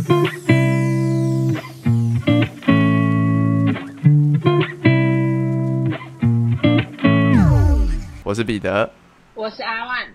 [8.24, 8.90] 我是彼得，
[9.34, 10.08] 我是阿万，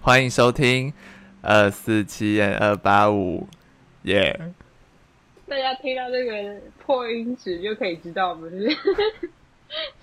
[0.00, 0.92] 欢迎收听
[1.42, 3.46] 二四七二八五，
[4.02, 4.52] 耶！
[5.46, 8.76] 大家听到这个破音质就可以知道我们是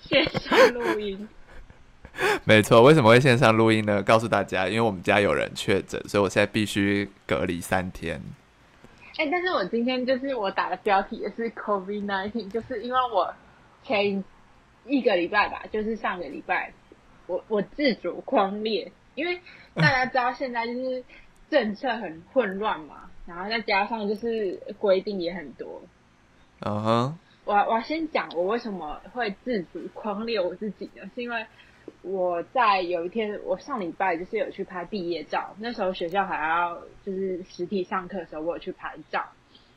[0.00, 1.28] 线上录音。
[2.44, 4.02] 没错，为什么会线上录音呢？
[4.02, 8.22] 告诉大家，因为我们家有人确诊，所以我现在必须隔离三天。
[9.16, 13.32] 哎，但是我今天就是我打的标题也是 COVID nineteen，就是因为我
[13.84, 14.24] 前
[14.86, 16.72] 一个礼拜吧，就是上个礼拜，
[17.26, 19.40] 我我自主狂烈，因为
[19.74, 21.04] 大家知道现在就是
[21.48, 25.82] 政策很混乱嘛，然后再加上就是规定也很多。
[26.60, 31.08] 嗯哼，我我先讲我为什么会自主狂烈我自己呢？
[31.14, 31.46] 是因为
[32.04, 39.24] 我在有一天，我上礼拜就是有去拍毕业照，那时候学校还要就是实体上课的时候，我有去拍照。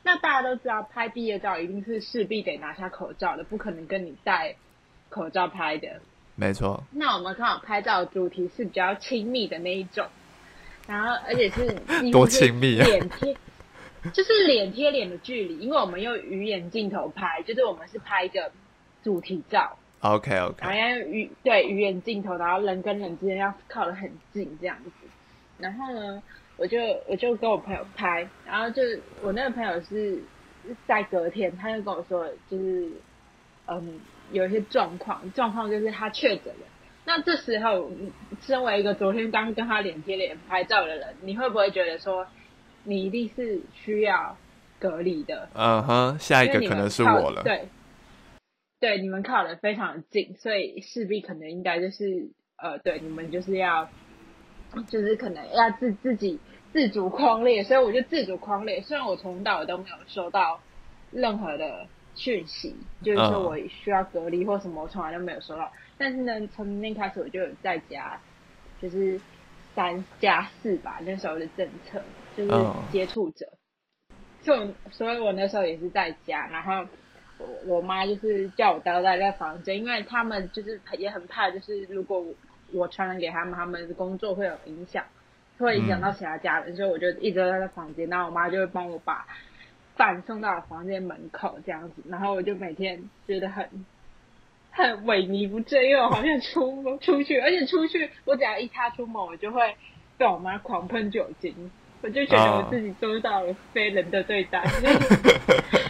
[0.02, 4.56] 那大家都知道，拍毕业照一定是势必得拿下口罩的，不可能跟你戴
[5.08, 6.00] 口罩拍的。
[6.36, 6.84] 没错。
[6.92, 10.06] 那我们刚好拍照的主题是比较亲密的那一种，
[10.86, 13.34] 然后而且是多亲密啊，脸贴，
[14.12, 18.52] 就是脸贴脸的距离，因为我们用鱼眼镜头拍，就是我们是拍一个
[19.02, 19.78] 主题照。
[20.00, 24.90] OK OK，然后要鱼对鱼眼镜头，然后人跟人之间要靠得很近这样子。
[25.58, 26.22] 然后呢，
[26.56, 28.82] 我就我就跟我朋友拍，然后就
[29.22, 30.22] 我那个朋友是
[30.86, 32.88] 在隔天，他就跟我说，就是
[33.66, 36.66] 嗯有一些状况，状况就是他确诊了。
[37.04, 37.90] 那这时候，
[38.42, 42.26] 身为一个昨天刚跟他脸贴脸拍照的人，你会不会觉得说，
[42.84, 44.36] 你一定是需要
[44.78, 45.48] 隔离的？
[45.54, 47.42] 嗯哼，下一个可能是我了。
[47.42, 47.66] 对。
[48.80, 53.88] 对，你们靠的非常的近，所以势必可能应该就是呃，对，你们就是要，
[54.86, 56.38] 就是可能要自自己
[56.72, 58.80] 自主框列，所以我就自主框列。
[58.80, 60.60] 虽然我从到尾都没有收到
[61.10, 65.72] 任何的讯息，就是说我需要隔离或什么，我从来都没有收到。
[65.96, 68.20] 但是呢，从明天开始我就有在家，
[68.80, 69.20] 就是
[69.74, 72.00] 三加四吧，那时候的政策
[72.36, 72.52] 就是
[72.92, 73.48] 接触者，
[74.40, 76.88] 所以所以我那时候也是在家，然后。
[77.38, 82.24] 我我妈就是叫我待在在房间，因为他们就是也很怕，就是如果
[82.72, 85.04] 我传染给他们，他们的工作会有影响，
[85.58, 88.08] 会影响到其他家人，所以我就一直待在房间。
[88.08, 89.26] 然后我妈就会帮我把
[89.96, 93.68] 饭送到房间门口这样子，然后我就每天觉得很
[94.70, 99.76] 很萎靡不振，因为我好像出出去，而且出去我只要一踏出门，我就会
[100.16, 101.70] 被我妈狂喷酒精，
[102.02, 104.62] 我就觉得我自己受到了非人的对待。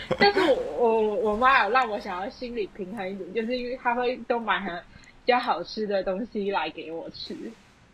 [1.28, 4.74] 我我妈有让我想要心理平衡一点，就是因为她会都买很
[5.24, 7.36] 比较好吃的东西来给我吃，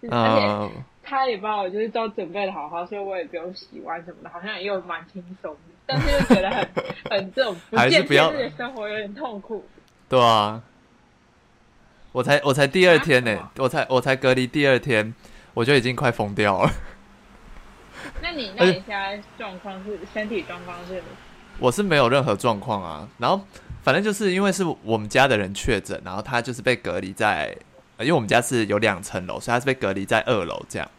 [0.09, 5.59] 而且她也帮我就是都准备的好好，所以我也不用洗碗什么的，好像也有蛮轻松的。
[5.87, 6.69] 但是又觉得很
[7.11, 9.65] 很这种不健康的生活有点痛苦。
[10.09, 10.63] 对啊，
[12.13, 15.13] 我才我才第二天呢，我才我才隔离第二天，
[15.55, 16.71] 我就已经快疯掉了。
[18.23, 21.03] 那你那你现在状况是身体状况是？
[21.59, 23.41] 我是没有任何状况啊，然后
[23.83, 27.57] 反正就是因为是我们家的人确诊，然后他就是被隔离在，
[28.01, 30.91] 因为我们家是有两层楼，所以他是被隔离在二楼这样，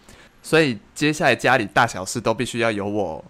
[0.41, 3.23] 所以接下来家里大小事都必须要由我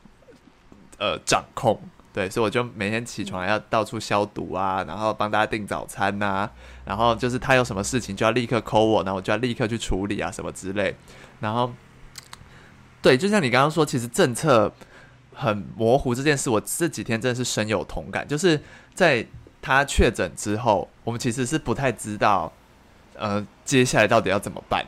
[0.99, 1.79] 呃掌控，
[2.13, 6.49] 对，所以我就每天起床要到处消毒啊，然后帮大家订早餐呐，
[6.85, 10.95] 然后就是他有什么事情就要立刻 call 我，然后我就要立刻去处理啊什么之类，
[11.39, 11.73] 然后
[13.01, 14.71] 对，就像你刚刚说，其实政策。
[15.35, 18.27] 很模糊这件事，我这几天真的是深有同感。
[18.27, 18.59] 就是
[18.93, 19.25] 在
[19.61, 22.51] 他确诊之后，我们其实是不太知道，
[23.15, 24.85] 呃，接下来到底要怎么办。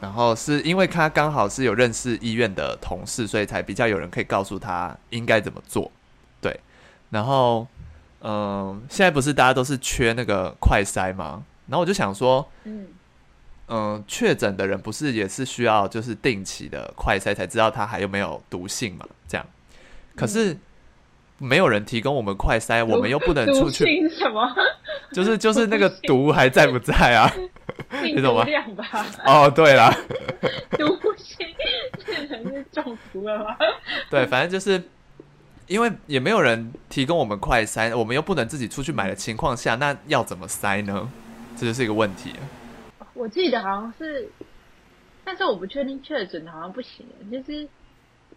[0.00, 5.92] 然后是因为他刚好是有认识医院的同事，所以才比较有人可以告诉他应该怎么做。
[6.40, 6.58] 对，
[7.10, 7.66] 然后，
[8.22, 11.44] 嗯，现在不是大家都是缺那个快筛吗？
[11.66, 12.86] 然后我就想说，嗯。
[13.72, 19.06] 嗯，确诊的人不是也是需要就是定期的快筛才知道他还有没有毒性嘛？
[19.28, 19.46] 这样，
[20.16, 20.56] 可是
[21.38, 23.84] 没有人提供我们快筛，我们又不能出去。
[24.10, 24.52] 什么？
[25.14, 27.32] 就是就是那个毒还在不在啊？
[28.02, 28.44] 你懂吗？
[29.24, 29.90] 哦，对了，
[30.76, 31.46] 毒性
[32.04, 33.56] 变成是中毒了吗？
[34.10, 34.82] 对，反正就是
[35.66, 41.08] 因为也没有人提供我们快筛，我们又不能自己出去买的情况下，那要怎么筛呢？
[41.56, 42.34] 这就是一个问题。
[43.20, 44.26] 我记得好像是，
[45.22, 47.68] 但是我不确定确诊好像不行，就是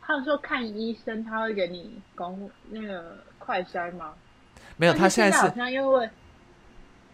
[0.02, 4.14] 他们说看医生他会给你公那个快筛吗？
[4.76, 6.10] 没有，他现在是好像因为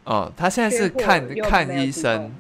[0.04, 2.32] 哦，他现在是看看医生，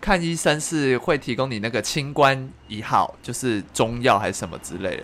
[0.00, 5.02] 看医生是会提供你那个清关一号，就是中药还是什么之类的。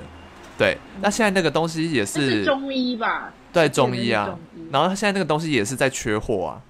[0.56, 3.34] 对，那现在那个东西也是是中医吧？
[3.52, 4.38] 对中中医啊
[4.72, 6.62] 然后现在那个东西也是在缺货啊，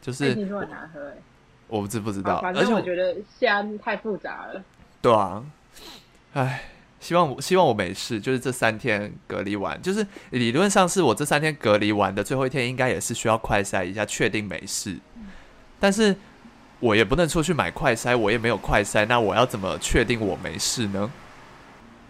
[0.00, 0.60] 就是喝
[1.08, 1.16] 哎。
[1.72, 4.62] 我不知不知道，反而且我正我觉得西安太复杂了。
[5.00, 5.42] 对啊，
[6.34, 6.64] 唉，
[7.00, 14.98] 希望我希望我没事，就是这三天隔离完，就是理论上是我这三天隔离完的最后一天，应该也是需要快筛一下，确定没事。
[15.80, 16.14] 但是
[16.78, 21.10] 我也不能出去买快筛，我也没有快筛，那我要怎么确定我没事呢？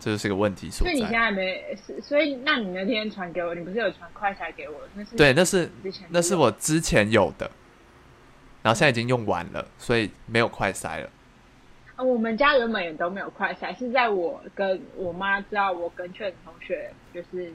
[0.00, 1.30] 这就是个问题所所以你现在。
[1.30, 4.74] 没，所以那你那天传给我，你不是有传快筛给我？
[4.96, 7.48] 那是对，那是之前那是我之前有的，
[8.62, 11.10] 然后现在已经用完了，所以没有快筛了。
[11.96, 17.52] 啊我们家原本也都没有快筛，是在我跟我妈知道我跟确诊同学就是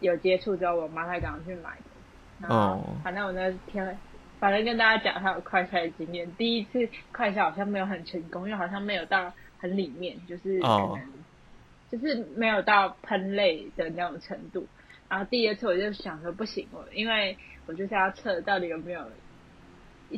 [0.00, 1.84] 有接触之后，我妈才赶快去买的。
[2.40, 3.98] 然后哦反正我那天，
[4.38, 10.98] 反正跟大家讲她有快筛的经验，第一次快筛好像没有很成功，因为好像没有到很里面，就是可能、哦
[11.90, 14.64] 就是没有到喷泪的那种程度。
[15.08, 17.36] 然后第二次我就想说不行，我因为
[17.66, 19.02] 我就是要测到底有没有，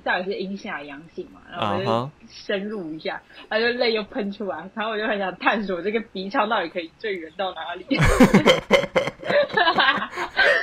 [0.01, 7.87] 到底是阴性还是阳性嘛，然后我就深入一下，然后就泪又喷出来，然后我就很想探索这个鼻腔到底可以最远到哪里。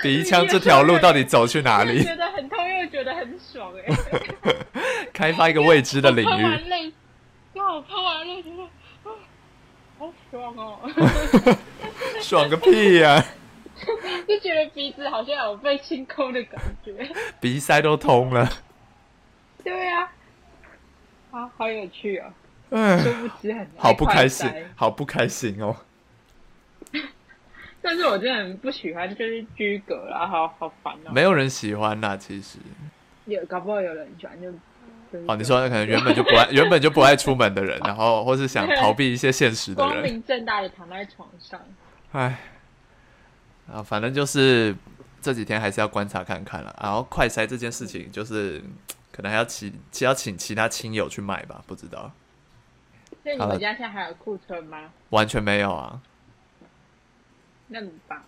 [0.02, 2.02] 鼻腔这条路到底走去哪里？
[2.04, 3.84] 觉得很痛又觉得很爽哎、
[5.14, 6.44] 开发一个未知的领域喷域。
[6.44, 6.94] 完泪，
[7.54, 9.12] 刚好喷完泪觉得，啊
[10.00, 10.80] 好爽哦，
[12.22, 13.22] 爽个屁呀、
[14.28, 17.10] 就觉得鼻子好像有被清空的感觉。
[17.42, 18.50] 鼻塞都通了。
[19.64, 20.12] 对呀、啊，
[21.32, 22.34] 好好有趣哦，
[22.70, 25.76] 嗯，殊不知很好不开心好不开心哦。
[27.82, 31.12] 但是我真的很不喜欢，就是居隔啦，好好烦哦。
[31.14, 32.58] 没有人喜欢啦，其实。
[33.26, 34.52] 有，搞不好有人喜欢就。
[35.12, 41.60] 就是哦，你说可能原本就不爱， 原本就不爱出门的人，然后或是想逃避一些现实的光人，明正大的躺在床上，
[42.12, 42.38] 唉，
[43.74, 44.76] 啊，反正就是
[45.20, 46.76] 这几天还是要观察看看了。
[46.80, 48.62] 然后快筛这件事情，就是
[49.20, 52.10] 可能还要其其要请其他亲友去买吧，不知道，
[53.22, 54.94] 所以你们家现在还有库存吗？
[55.10, 56.02] 完全没有啊。
[57.68, 58.24] 那么棒。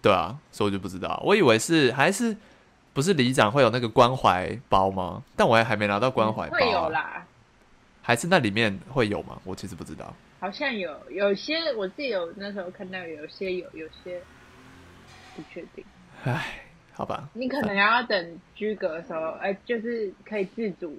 [0.00, 2.36] 对啊，所以我就不知道，我以为是还是
[2.94, 5.24] 不是里长会有那个关怀包吗？
[5.34, 7.26] 但我还还没拿到关怀包、会有啊，啦，
[8.00, 9.40] 还是那里面会有吗？
[9.42, 10.14] 我其实不知道。
[10.38, 14.22] 好像有，有些我自己有那时候看到有些有，有些
[15.34, 15.84] 不确定。
[16.22, 16.65] 唉，
[16.96, 20.98] 好吧，你可能要等居格的时候，哎、就是可以自主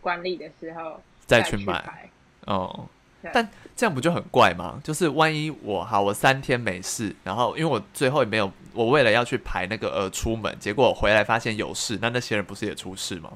[0.00, 2.08] 管理的时候再去买排。
[2.46, 2.88] 哦
[3.20, 3.30] 对。
[3.34, 3.46] 但
[3.76, 4.80] 这样不就很怪吗？
[4.82, 13.30] 就是万一我好，我三天没事，然后因为我最后也没有，我为了要去排那个而出门，结果我回来发现有事，那那些人不是也出事吗？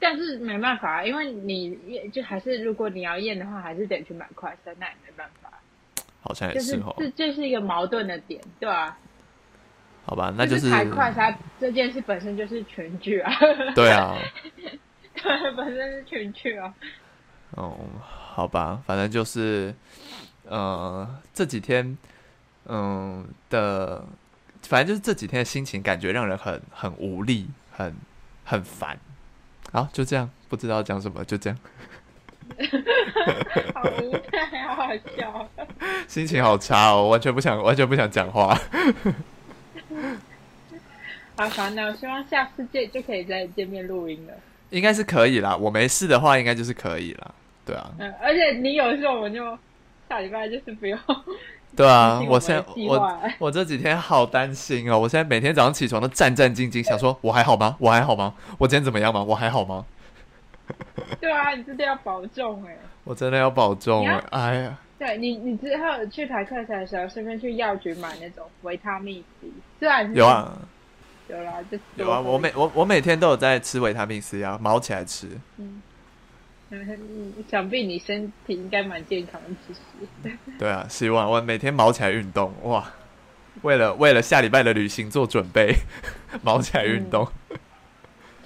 [0.00, 5.48] 但是没办法，因为你验就还是如果你要验的话，还是得去买快筛，那也没办法。
[6.20, 8.98] 好像也是是哦，这这是一个矛盾的点，对吧、
[10.06, 13.32] 好吧，那就是排快筛这件事本身就是全剧啊，
[13.74, 14.16] 对啊，
[14.56, 16.72] 对，本身是全剧啊。
[17.52, 19.74] 哦，好吧，反正就是，
[20.46, 21.96] 呃，这几天，
[22.66, 24.04] 嗯、的，
[24.62, 27.94] 反正就是这几天的心情，感觉让人很很无力，很
[28.44, 28.98] 很烦。
[29.72, 31.58] 好，就这样，不知道讲什么，就这样，
[33.74, 35.48] 好无奈，好好笑。
[36.08, 38.54] 心情好差哦，完全不想，完全不想讲话。
[41.36, 44.34] 好烦恼，希望下次见就可以再见面录音了。
[44.70, 47.30] 应该是可以啦，我没事的话，应该就是可以啦。
[47.66, 49.58] 对啊，嗯，而且你有事，我们就
[50.08, 50.98] 下礼拜就是不用。
[51.76, 57.76] 对啊 我现在我我这几天好担心哦，我现在每天早上起床都战战兢兢，想说我还好吗？
[57.80, 58.34] 我还好吗？
[58.58, 59.22] 我今天怎么样吗？
[59.24, 59.84] 我还好吗？
[61.20, 64.06] 对啊，你真的要保重哎、我真的要保重！
[64.30, 69.48] 哎呀，对你，你之后去排课程的时候，顺便去药局买那种维他命 C。
[69.78, 70.56] 虽然有，啊
[71.34, 75.28] 有啦，就有啊，我每我我每天都有在吃维他命 C 啊，毛起来吃。
[75.58, 75.82] 嗯，
[76.70, 80.38] 嗯 想必你身体应该蛮健康的，其实。
[80.58, 82.92] 对啊，希望我每天毛起来运动哇，
[83.62, 85.74] 为了为了下礼拜的旅行做准备，
[86.42, 87.26] 毛起来运动。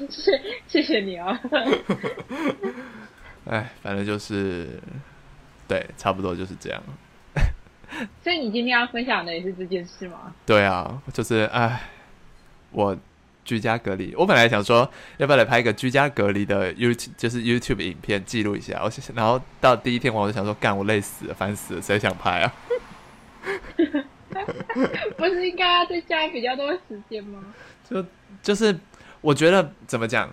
[0.09, 1.41] 谢 谢谢你啊。
[3.47, 4.81] 哎，反正就是，
[5.67, 6.83] 对，差不多就是这样。
[8.23, 10.35] 所以你今天要分享的也是这件事吗？
[10.45, 11.81] 对啊，就是哎，
[12.71, 12.97] 我
[13.45, 18.81] 居家隔离，我本来想说要不要来拍一个居家隔离的 YouTube，就是 YouTube 影片记录一下。
[18.83, 22.53] 我然后到第一天我就想说，干我累死了，烦死了，谁想拍啊？
[25.17, 27.43] 不是应该要在家比较多时间吗？
[27.89, 28.05] 就
[28.43, 28.79] 就是
[29.23, 30.29] 我觉得怎么讲，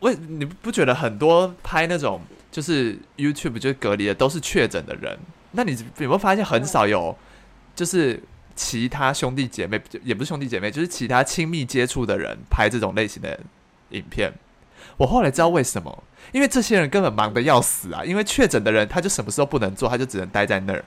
[0.00, 5.18] 为你不觉得很多拍那种就是 YouTube 就是隔离的都是确诊的人，
[5.52, 7.16] 那你有没有发现很少有
[7.74, 8.22] 就是
[8.54, 13.38] 其他兄弟姐妹，也不是兄弟姐妹，就是其他亲密接触的人拍这种类型的
[13.90, 14.32] 影片？
[14.96, 18.04] 我后来知道为什么，因为这些人根本忙得要死啊！
[18.04, 20.84] 因为确诊的人他就什么时候不能做，他就只能待在那儿，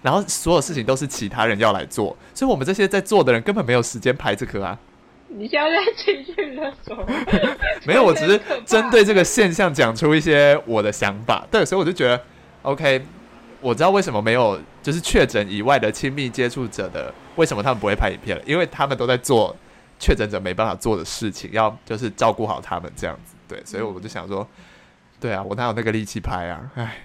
[0.00, 4.78] 然后所有事情都是其他人要来做，所以我们这些在做的人根本没有时间拍这个啊。
[5.28, 6.96] 你现在在情绪勒索？
[7.84, 11.46] 没有，我只是 针对这个现象讲出一些我的想法。
[11.50, 12.22] 对，所以我就觉得
[12.62, 13.02] ，OK，
[13.62, 18.42] 我知道为什么没有就是确诊以外的亲密接触者的，为什么他们不会拍影片了？
[18.44, 19.56] 因为他们都在做
[19.98, 23.34] 确诊者没办法做的事情，要就是照顾好他们这样子。
[23.46, 24.46] 对，所以我就想说，
[25.20, 26.70] 对啊，我哪有那个力气拍啊？
[26.74, 27.04] 哎，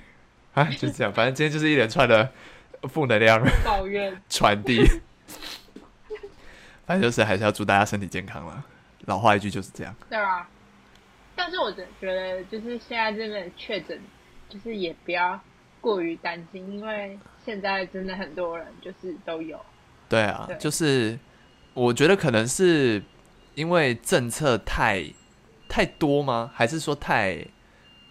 [0.56, 2.30] 哎，就这样，反正今天就是一连串的
[2.90, 4.84] 负能量抱怨传递。
[6.86, 8.64] 反正就是还是要祝大家身体健康了。
[9.08, 9.94] 老话一句就是这样。
[10.10, 10.48] 对啊，
[11.36, 14.00] 但是我觉觉得就是现在这个确诊，
[14.50, 15.38] 就是也不要
[15.82, 19.60] 过于担心，因为现在真的很多人就是都有。
[20.10, 21.18] 对啊，就是
[21.74, 23.02] 我觉得可能是
[23.56, 25.04] 因为政策太
[25.68, 26.52] 太多吗？
[26.54, 27.46] 还是说太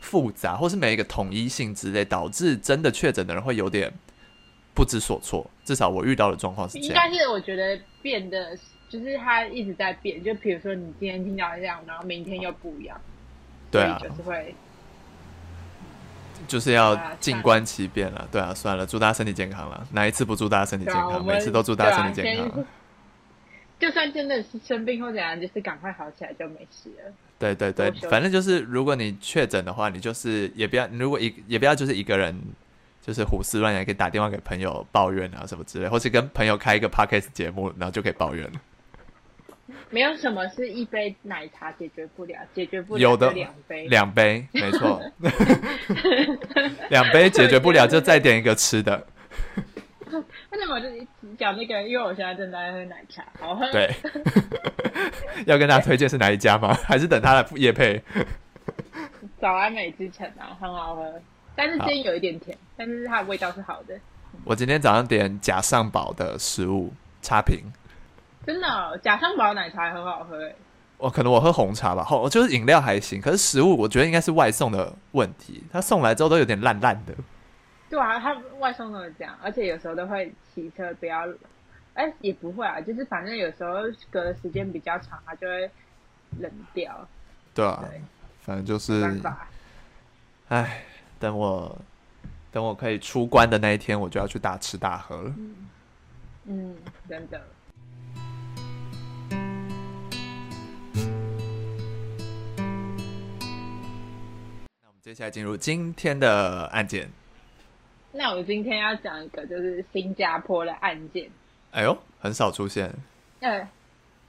[0.01, 3.93] 复杂，或是没一个统一性之类，导致真的确诊的人会有点。
[4.75, 6.89] 不知所措，至少我遇到的状况是这样。
[6.89, 8.55] 应该是我觉得变得，
[8.91, 10.23] 就是它一直在变。
[10.23, 13.01] 就比如说，你今天听到这样，然后明天又不一样。
[13.71, 14.55] 对啊，就是会，
[16.47, 18.29] 就是要静观其变了。
[18.31, 19.87] 对啊，算了，祝大家身体健康了。
[19.93, 21.25] 哪一次不祝大家身体健康？
[21.25, 22.65] 每次都祝大家身体健康。
[23.79, 27.13] 就算真的是生病或怎样，就是赶快好起来就没事了。
[27.39, 32.41] 对对对，反正就是，如果你确诊的话，你就是也不要，如果一也不要就是一个人。
[33.03, 38.61] 就是胡思乱想，可以打电话给朋友抱怨啊，什么之类，或是跟朋友开一个 podcast 节目，然后就可以抱怨了。
[39.91, 45.03] 没有什么是一杯奶茶解决不了，解决不了有的两杯，两杯没错，
[46.91, 49.07] 两杯解决不了就再点一个吃的。
[50.51, 50.89] 为什么就
[51.37, 51.83] 讲那个？
[51.83, 53.71] 因为我现在正在喝奶茶，好喝。
[53.73, 53.93] 对，
[55.47, 56.73] 要跟大家推荐是哪一家吗？
[56.85, 58.01] 还是等他的夜配？
[59.41, 61.21] 早安美之城啊，很好喝。
[61.55, 63.99] 但是今天有一点甜，但是它的味道是好的。
[64.45, 67.61] 我今天早上点假上堡的食物，差评。
[68.47, 70.55] 真的，假上堡奶茶很好喝诶。
[70.99, 77.13] 我可能我喝红茶吧，好就是饮料还行，可是食物我觉得应该是外送的问题，他送来之后都有点烂烂的。
[77.91, 81.29] 对啊，他外送都是这样，而且有时候都会骑车不要，
[81.95, 83.75] 哎也不会啊，就是反正有时候
[84.11, 85.71] 隔的时间比较长，它就会
[86.39, 87.07] 冷掉。
[87.53, 87.85] 对啊，
[88.41, 89.03] 反正就是。
[89.03, 89.49] 办法。
[90.49, 90.83] 唉。
[91.19, 91.75] 等我
[92.53, 95.35] 等我可以出关的那一天，我就要去大吃大喝了。
[96.45, 96.77] 嗯，
[97.09, 97.41] 真的。
[105.07, 107.09] 接下来进入今天的案件。
[108.11, 111.31] 那我今天要讲一个，就是新加坡的案件。
[111.71, 112.93] 哎呦，很少出现。
[113.39, 113.65] 对，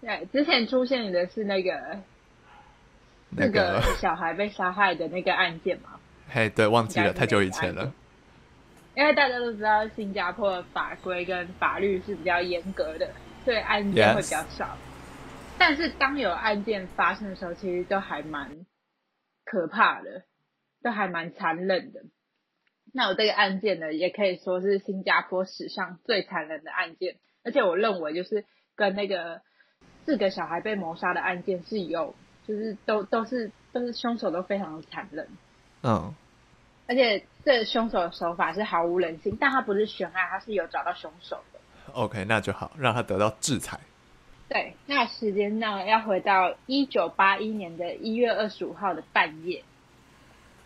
[0.01, 1.99] 对，之前出现的是那个
[3.31, 5.99] 那个小孩被杀害的那个案件嘛。
[6.29, 7.91] 嘿，对，忘记了，太久以前了。
[8.93, 13.09] 因为大家都知道，新加坡的法规跟法律是比较严格的，
[13.43, 14.77] 所以案件会比较少。
[15.57, 18.51] 但是当有案件发生的时候，其实都还蛮
[19.43, 20.21] 可怕的，
[20.87, 22.01] 都还蛮残忍的。
[22.93, 29.41] 那我这个案件呢，也可以说是新加坡史上最残忍的案件，而且我认为就是跟那个
[30.05, 32.15] 四个小孩被谋杀的案件是有，
[32.47, 35.27] 就是都都是都是凶手都非常的残忍。
[35.83, 36.15] 嗯，
[36.87, 41.59] 而且这凶手的手法是毫无人性，但他不是悬案，他是有找到凶手的。
[41.91, 43.79] OK，那就好，让他得到制裁。
[44.47, 49.63] 对，那时间呢要回到一九八一年的一月二十五号的半夜。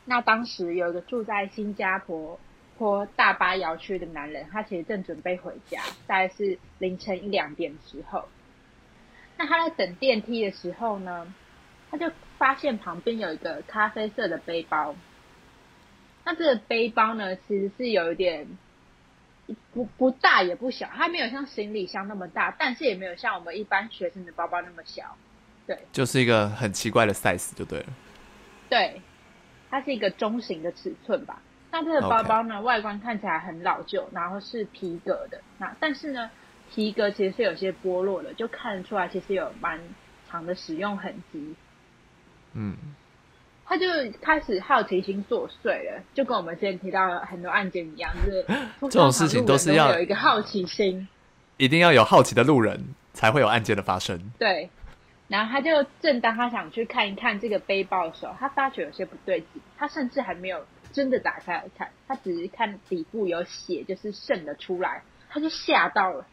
[0.06, 2.40] 那当时有一个住在新加坡
[2.78, 8.28] 坡大巴窑区的男人，他其实正准备回家，大概是凌晨一两点时候。
[9.38, 11.34] 那他在等电梯的时候呢？
[11.90, 14.96] 他就发现旁边有一个咖啡色的背包，
[16.24, 18.48] 那这个背包呢，其实是有一点
[19.74, 25.18] 不不大也不小，它没有像行李箱那么大，但是也没有像我们一般学生的包包那么小，
[25.68, 27.86] 对，就是一个很奇怪的 size 就对了。
[28.70, 29.02] 对，
[29.72, 31.42] 它是一个中型的尺寸吧。
[31.72, 36.30] 那这个包包呢，外观看起来很老旧，然后是皮革的，那但是呢，
[36.70, 39.80] 皮革其实是有些剥落的，就看得出来其实有蛮
[40.30, 41.56] 长的使用痕迹。
[42.54, 42.76] 嗯，
[43.66, 43.86] 他就
[44.22, 48.46] 开始好奇心作祟了，就跟我们之前提到很多案件一样，就是
[48.92, 51.08] 这种事情都是要有一个好奇心，
[51.56, 54.20] 一定要有好奇的路人才会有案件的发生。
[54.38, 54.70] 对，
[55.32, 66.26] 然后他就正当他想去看一看这个背包的时候，他发觉有些不对劲，他甚至还没有真的打开来看，他只是看底部有血，就是渗的出来，他就吓到了，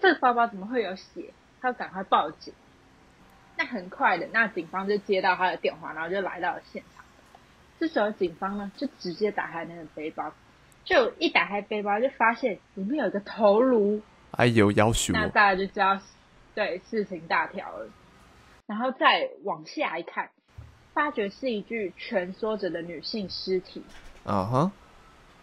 [0.00, 1.34] 这个包包怎么会有血？
[1.60, 2.54] 他赶快报警。
[3.58, 7.04] 那很快的，那警方就接到他的电话，然后就来到了现场。
[7.78, 10.32] 这时候警方呢，就直接打开那个背包，
[10.84, 14.00] 就一打开背包，就发现里面有一个头颅。
[14.30, 15.98] 哎呦，要求那大家就知道，
[16.54, 17.88] 对，事情大条了。
[18.66, 20.30] 然后再往下一看，
[20.92, 23.82] 发觉是一具蜷缩着的女性尸体。
[24.24, 24.72] 嗯哼。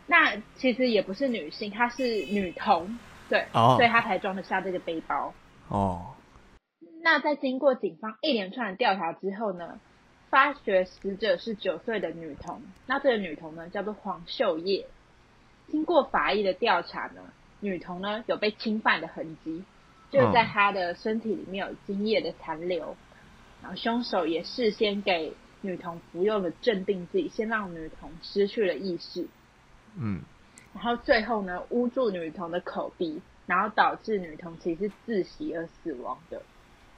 [0.05, 2.99] 那其实也不是女性，她是女童，
[3.29, 5.33] 对，所以她才装得下这个背包。
[5.69, 6.15] 哦。
[7.01, 9.79] 那在经过警方一连串的调查之后呢，
[10.29, 12.61] 发觉死者是九岁的女童。
[12.85, 14.87] 那这个女童呢，叫做黄秀叶。
[15.69, 17.21] 经过法医的调查呢，
[17.61, 19.63] 女童呢有被侵犯的痕迹，
[20.11, 22.97] 就在她的身体里面有精液的残留。
[23.63, 29.25] 然后凶手也事先给女童服用了镇定剂，先让女童失去了意识。
[29.97, 30.21] 嗯。
[30.73, 36.41] 然后最后呢，捂住女童的口鼻，然后导致女童其实窒息而死亡的。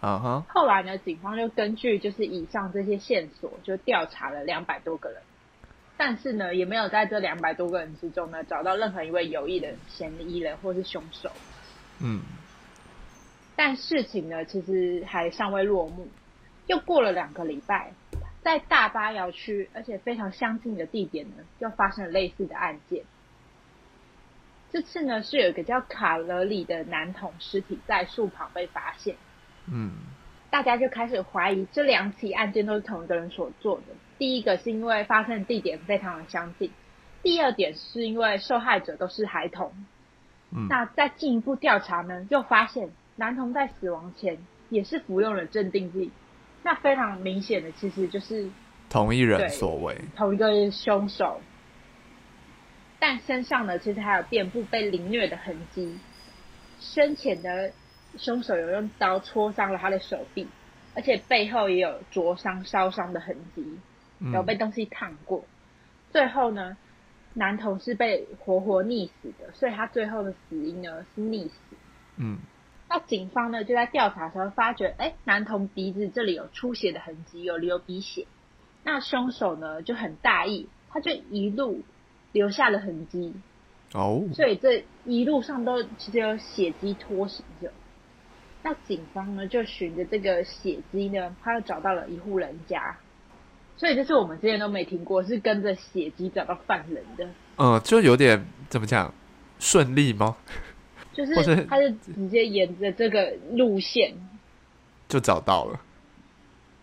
[0.02, 0.46] 啊哈！
[0.50, 5.22] 后来呢，警方就根据就是以上这些线索，就调查了两百多个人，
[5.98, 11.32] 但是呢，也没有在这两百多个人之中呢，找到任何一位有意的嫌疑人或是凶手。
[12.02, 12.22] 嗯。
[13.56, 16.08] 但事情呢，其实还尚未落幕。
[16.68, 17.92] 又过了两个礼拜，
[18.42, 23.04] 在大巴窑区，而且非常相近的地点呢，又发生了类似的案件。
[24.72, 29.16] 这次呢，是有一个叫卡勒里的男童尸体在树旁被发现。
[29.72, 29.94] 嗯，
[30.50, 33.84] 大家就开始怀疑这两起案件都是同一个人所做的。
[34.18, 36.72] 第一个是因为发生的地点非常的相近，
[37.24, 39.72] 第二点是因为受害者都是孩童。
[40.52, 44.38] 嗯，那再进一步调查呢，又发现男童在死亡前
[44.70, 46.12] 也是服用了镇定剂。
[46.66, 48.50] 那非常明显的，其实就是
[48.90, 51.40] 同一人所为，同一个凶手。
[52.98, 56.00] 但身上呢，其实还有遍布被凌虐的痕迹，
[56.80, 57.72] 生前的。
[58.18, 60.48] 凶手有用刀戳伤了他的手臂，
[60.96, 63.78] 而且背后也有灼伤、烧伤的痕迹，
[64.32, 65.44] 有被东西烫过。
[66.14, 66.78] 最后呢，
[67.34, 71.60] 男童是被活活溺死的，所以他最后的死因呢是溺死。
[72.16, 72.38] 嗯，
[72.88, 78.28] 那警方呢就在调查时候发觉，哎，男童鼻子这里有出血的痕迹，有流鼻血。
[78.84, 81.82] 那凶手呢就很大意，他就一路
[82.32, 83.34] 留下了痕迹。
[83.94, 87.72] 哦，所以这一路上都其实有血迹拖行着。
[88.62, 92.98] 那警方呢，就循着这个血迹呢，他又找到了一户人家，
[93.78, 97.28] 所以这是我们之前都没听过，是跟着血迹找到犯人的。
[97.58, 99.14] 嗯，就有点怎么讲，
[99.60, 100.36] 顺利吗？
[101.16, 104.14] 就是他就直接沿着这个路线
[105.08, 105.80] 就找到了。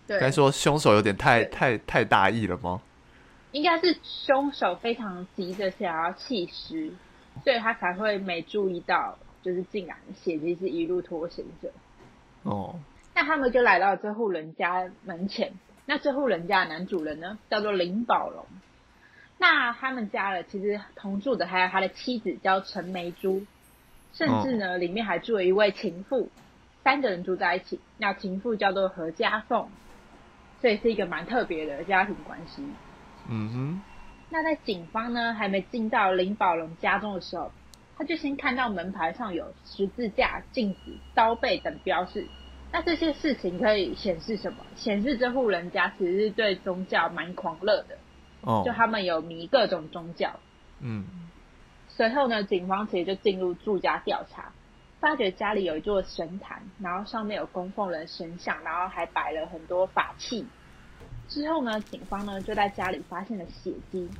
[0.07, 2.81] 对，该说凶手有点太太太大意了吗？
[3.53, 6.90] 应该是凶手非常急着想要弃尸，
[7.45, 9.18] 所以他才会没注意到。
[9.45, 11.68] 就是竟然血迹是一路拖行着，
[12.45, 12.79] 哦，
[13.12, 15.53] 那他们就来到这户人家门前。
[15.85, 18.47] 那这户人家的男主人呢，叫做林宝龙。
[19.38, 23.45] 那他们家的其实同住的还有他的妻子叫陈梅珠，
[24.12, 26.29] 甚至呢里面还住了一位情妇，
[26.85, 27.81] 三个人住在一起。
[27.98, 29.68] 那情妇叫做何家凤，
[30.61, 32.62] 所以是一个蛮特别的家庭关系。
[33.29, 33.83] 嗯哼。
[34.31, 37.51] 那在警方呢还没进到林宝龙家中的时候。
[37.94, 40.81] 他就先看到门牌上有十字架、镜子、
[41.14, 42.27] 刀背等标示，
[42.72, 44.59] 那这些事情可以显示什么？
[44.75, 47.98] 显示这户人家其实是对宗教蛮狂热的，
[48.40, 50.33] 哦，就他们有迷各种宗教。
[50.81, 51.05] 嗯，
[52.03, 54.51] 随后呢，警方其实就进入住家调查，
[54.99, 60.45] 发觉家里有一座神坛，然后上面有供奉人神像，然后还摆了很多法器。
[61.29, 64.11] 之后呢，警方呢就在家里发现了血迹。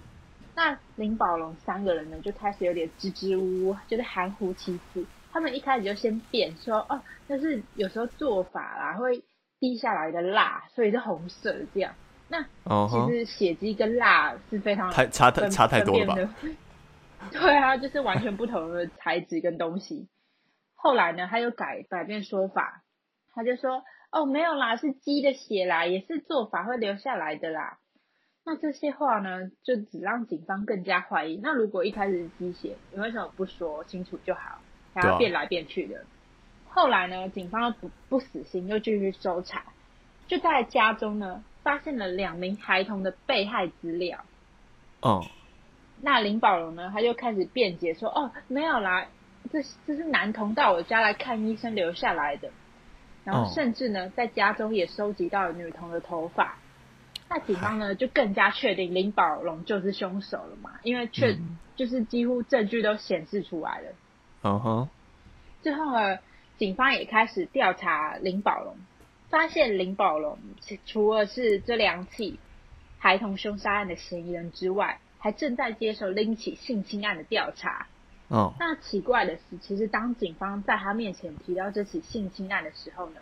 [0.55, 5.05] 那林宝龙三个人呢，就开始有点支支吾吾，就是含糊其辞。
[5.33, 9.25] 他们一开始就先辩说：“哦，那是有时候做法啦，会
[9.59, 11.92] 滴下来的蜡，所以是红色的这样。”
[12.31, 12.40] 那
[12.88, 16.16] 其实血迹跟蜡是非常太差太差太多了吧？
[17.31, 20.09] 对啊，就是完全不同的材质跟东西。
[20.75, 22.83] 后来呢，他又改改变说法，
[23.33, 27.79] 他就说：“哦，没有啦，是鸡的血啦，也是做法会留下来的啦。”
[28.45, 31.39] 那这些话呢，就只让警方更加怀疑。
[31.43, 34.59] 那如果一开始是鸡血，你为什么不说清楚就好？
[34.95, 36.05] 还要变来变去的。
[36.69, 39.65] 后来呢，警方不不死心，又继续搜查，
[40.27, 44.25] 就在家中呢，发现了两名孩童的被害资料。
[45.01, 45.25] 哦。
[46.05, 49.07] 那林宝荣呢，他就开始辩解说：“哦，没有啦，
[49.53, 52.51] 这这是男童到我家来看医生留下来的。”
[53.25, 56.59] 然后甚至呢，在家中也收集到了女童的头发。
[57.29, 63.88] 那警方呢就更加确定林宝龙就是凶手了嘛，因为确、嗯就是几乎证据都显示出来了。
[64.43, 64.88] 嗯哼，
[65.62, 66.19] 最后呢，
[66.59, 68.77] 警方也开始调查林宝龙，
[69.31, 72.38] 发现林宝龙其除了是这两起
[72.99, 77.87] 孩童凶杀案的嫌疑人之外，还正在接受另一起性侵案的调查。
[78.29, 83.21] 哦那奇怪的是，其实当警方在他面前提到这起性侵案的时候呢，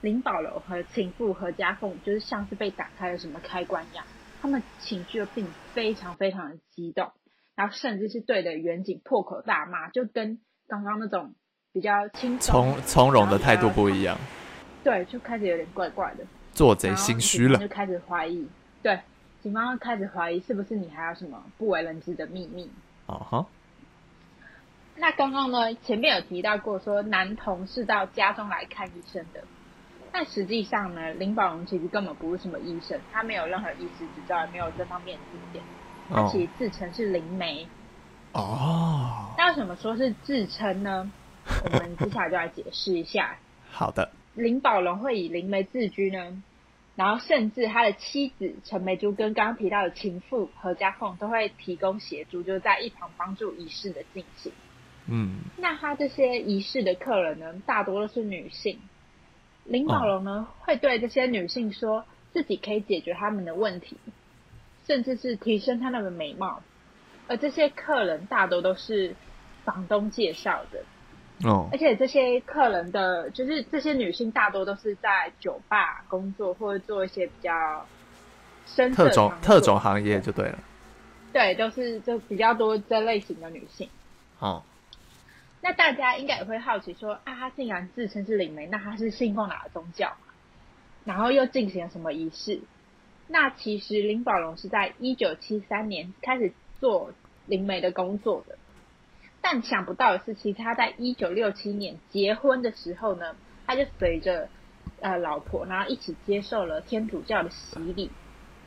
[0.00, 4.06] 林宝楼和情妇何家凤就是像是被打开了什么开关一样，
[4.40, 7.10] 他们情绪并非常非常的激动，
[7.54, 11.34] 然后甚至是对着远景破口大骂，就跟刚刚那种
[11.72, 14.16] 比较轻松从从容的态度不一样，
[14.84, 17.66] 对，就开始有点怪怪的，做贼心虚了就。
[17.66, 18.46] 开始怀疑，
[18.80, 19.00] 对，
[19.46, 22.68] 警方就开始怀疑是不是你还有什么不为人知的秘密。
[23.06, 23.46] 哦哈，
[24.96, 29.44] 那刚刚呢，前面有提到过说男童是到家中来看医生的，
[30.10, 35.62] 但实际上呢，林宝龙其实根本不是什么医生，他没有任何医师执照，也没有这方面的经验，
[36.10, 37.68] 他哦其实自称是灵媒。
[38.32, 41.08] 哦，那为什么说是自称呢？
[41.64, 43.36] 我们接下来就来解释一下，
[43.70, 46.42] 好的，林宝龙会以灵媒自居呢，
[46.96, 54.50] 然后甚至他的妻子陈梅珠跟刚刚提到的情妇何家凤都会提供协助，就是在一旁帮助仪式的进行。
[55.08, 58.80] 嗯那他这些仪式的客人呢，大多都是女性。
[59.64, 63.96] 林宝龙呢，会对这些女性说自己可以解决他们的问题，
[64.86, 66.62] 甚至是提升他们的美貌。
[67.28, 69.16] 而这些客人大多都是
[69.64, 70.84] 房东介绍的，
[71.44, 77.86] 哦而且这些客人的，就是这些女性大多都是在酒吧工作，或者做一些比较
[78.66, 80.58] 深色特种特种行业就对了。
[81.32, 83.88] 对，都是就比较多这类型的女性。
[84.38, 84.62] 哦，
[85.60, 90.32] 那大家应该也会好奇说，啊，她竟然自称是灵媒，那她是信奉哪个宗教嘛？
[91.04, 92.60] 然后又进行了什么仪式？
[93.28, 97.10] 那其实林宝龙是在一九七三年开始做
[97.46, 98.56] 灵媒的工作的，
[99.48, 104.48] 但想不到的是，其实他在一九六七年结婚的时候呢，他就随着
[105.00, 108.10] 呃老婆，然后一起接受了天主教的洗礼，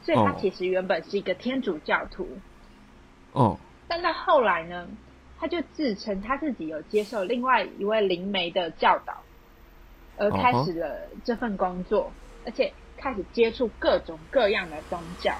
[0.03, 0.35] 所以他哦。
[0.39, 2.29] 其实原本是一个天主教徒。
[3.33, 4.87] 哦，但到后来呢，
[5.37, 9.23] 他就自称他自己有接受另外一位灵媒的教导，
[10.15, 12.09] 而开始了这份工作，
[12.45, 15.33] 而且开始接触各种各样的宗教。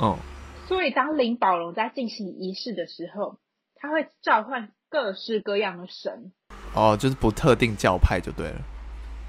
[0.00, 0.18] 哦，
[0.66, 3.38] 所以当林宝龙在进行仪式的时候，
[3.84, 6.32] 他会召唤各式各样的神。
[6.74, 8.62] 哦，就是不特定教派就对了。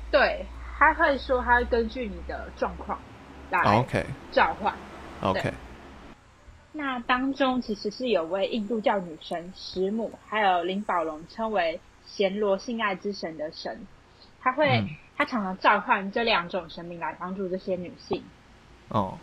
[0.09, 0.45] 对，
[0.77, 2.97] 他会说他会根据你的状况
[3.51, 4.73] 来哦 OK 召唤。
[5.21, 5.53] OK，
[6.71, 13.85] 那当中其实是有位印度教女神石母，还有林宝龙称为贤罗性爱之神的神，
[14.39, 14.87] 他会、嗯
[15.17, 18.21] 他常常召唤这两种神明来帮助这些女性。
[18.89, 19.17] 哦，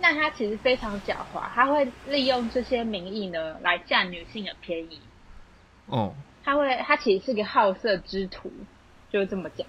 [0.00, 5.00] 那他其实非常狡猾，他会利用这些名义呢来占女性的便宜。
[5.86, 8.52] 哦，他会，他其实是个好色之徒，
[9.10, 9.66] 就是这么讲。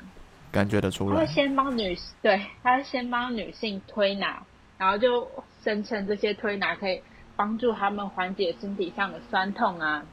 [0.51, 1.15] 感觉得出来。
[1.15, 4.43] 他会先帮女，对，他会先帮女性推拿，
[4.77, 5.29] 然后就
[5.63, 7.01] 声称这些推拿可以
[7.35, 10.05] 帮助他们缓解身体上的酸痛啊，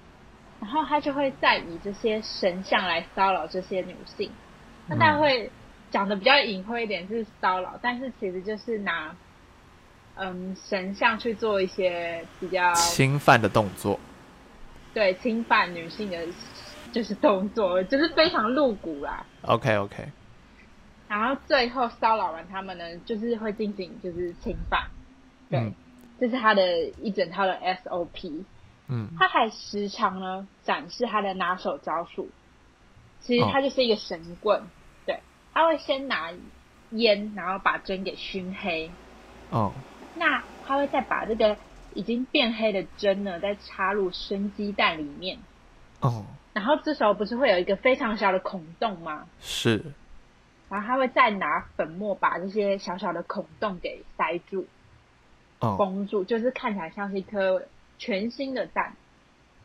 [0.61, 4.31] 然后他就会再以这些神像来骚扰这些女性。
[4.89, 5.51] 那他会
[5.93, 9.15] 讲的比较隐晦一点是骚扰，但是其实就是拿
[10.17, 13.99] 嗯神像去做一些比较侵犯的动作。
[14.95, 16.19] 对侵犯女性的，
[16.93, 19.25] 就是动作，就是非常露骨啦。
[19.43, 20.09] OK OK，
[21.09, 24.89] 然后最后骚扰完他们呢，就是会进行就是侵犯，
[25.49, 25.75] 对，嗯。
[26.21, 28.45] 这是他的一整套的 SOP。
[28.87, 32.29] 嗯，他还时常呢展示他的拿手招数，
[33.21, 34.63] 其实哦他就是一个神棍，
[35.07, 35.19] 对，
[35.55, 36.31] 他会先拿
[36.91, 38.91] 烟，然后把针给熏黑，
[39.51, 39.73] 哦，
[40.15, 41.57] 那他会再把这个
[41.95, 45.39] 已经变黑的针呢，再插入生鸡蛋里面，
[46.01, 49.27] 哦，然后这时候不是会有一个非常小的孔洞吗？
[49.41, 49.83] 是，
[50.69, 54.67] 然后他会再拿粉末把这些小小的孔洞给塞住、
[55.61, 57.63] 哦，封住，就是看起来像是一颗
[57.99, 58.95] 全新的蛋。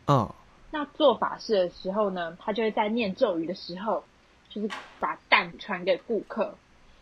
[0.07, 0.33] 嗯，
[0.71, 4.03] 那做法事的时候呢，他就会在念咒语的时候，
[4.49, 6.55] 就是把蛋传给顾客，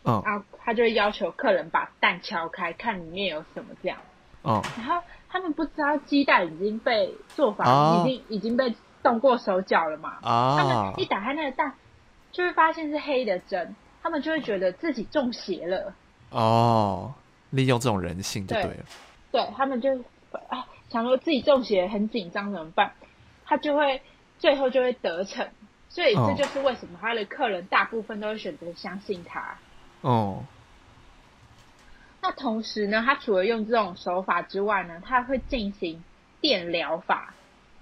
[0.06, 3.98] 嗯，然后他就会要求客人把蛋敲开，看里面有什么这样。
[4.44, 11.74] 哦，然后他们不知道鸡蛋已经被做法哦已经、已经被动过手脚了嘛，啊他啊们一打开那个蛋，
[12.32, 15.94] 就会发现是黑的针，他们就会觉得自己中邪了。
[16.30, 17.14] 哦，
[17.50, 18.86] 利用这种人性就对对了。
[19.32, 19.90] 对他们就
[20.48, 22.92] 啊想说自己中邪很紧张怎么办？
[23.46, 24.02] 他就会
[24.38, 25.48] 最后就会得逞，
[25.90, 29.56] 所以哦这就是为什么他的客人大部分都会选择相信他。
[30.06, 30.44] 哦，
[32.22, 36.04] 那同时呢，他除了用这种手法之外呢，他会进行
[36.42, 37.34] 电疗法。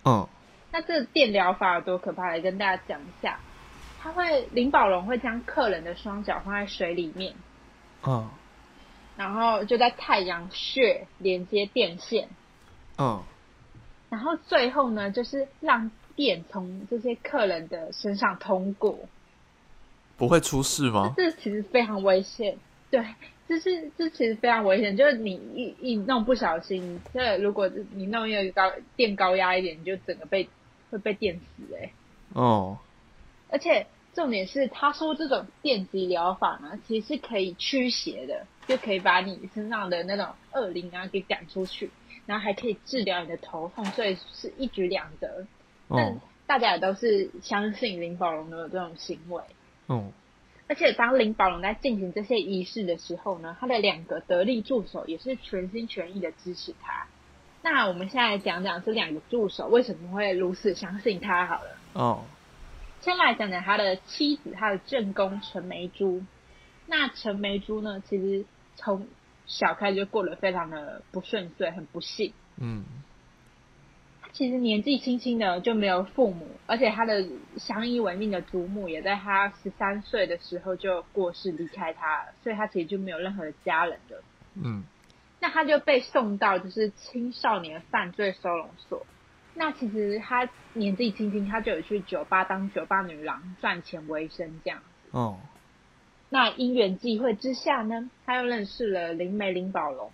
[0.04, 0.30] 哦，
[0.72, 2.30] 那这个电疗法有多可怕？
[2.30, 3.42] 来跟大家讲一下。
[4.02, 7.36] 他会林宝龙会将客人的双脚放在水里面，
[8.04, 8.30] 哦，
[9.18, 12.30] 然后就在太阳穴连接电线，
[12.96, 13.24] 哦，
[14.10, 18.98] 然后最后呢，就是让电从这些客人的身上通过。
[20.24, 21.14] 不会出事吗？
[21.16, 22.58] 这其实非常危险，
[22.90, 23.06] 对，
[23.48, 30.50] 这是这其实非常危险，就是你一一弄不小心，这如果你弄一个高电高压一点，你就整个被
[30.90, 31.92] 会被电死哎。
[32.34, 32.78] 哦。
[33.50, 41.92] 而且重点是，他说这种电击疗法呢，其实是可以驱邪的，就可以把你身上的那种恶灵啊给赶出去，
[42.26, 45.46] 然后还可以治疗你的头痛，所以是一举两得。
[45.90, 49.42] 但大家也都是相信林宝龙的这种行为。
[49.88, 50.12] 嗯。
[50.68, 57.06] 而且当林宝龙在进行这些仪式的时候呢，他的两个得力助手也是全心全意的支持他。
[57.62, 61.78] 那我们现在讲讲这两个助手为什么会如此相信他好了。
[61.94, 62.24] 哦。
[63.02, 66.24] 先来讲讲他的妻子，他的正宫陈梅珠。
[66.88, 69.06] 那陈梅珠呢，其实从
[69.46, 72.34] 小开始就过得非常的不顺遂，很不幸。
[72.58, 72.86] 嗯。
[74.34, 77.24] 他其实年纪轻轻的就没有父母，而且他的
[77.58, 84.22] 相依为命的祖母也在他十三岁的时候就过世离开他，所以他其实就没有任何的家人的。
[84.56, 84.84] 嗯。
[85.40, 89.06] 那他就被送到就是青少年犯罪收容所。
[89.54, 95.10] 那其实他年纪轻轻，他就有去酒吧当酒吧女郎赚钱为生这样子。
[95.12, 95.38] 哦。
[96.30, 100.12] 那因缘际会之下呢，他又认识了林梅林宝龙。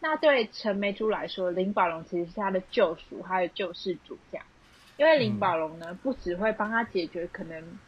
[0.00, 4.46] 那对陈梅珠来说，林宝龙其实是他的救赎，还有救世主这样。
[4.96, 7.78] 因为林宝龙呢，不只会帮他解决可能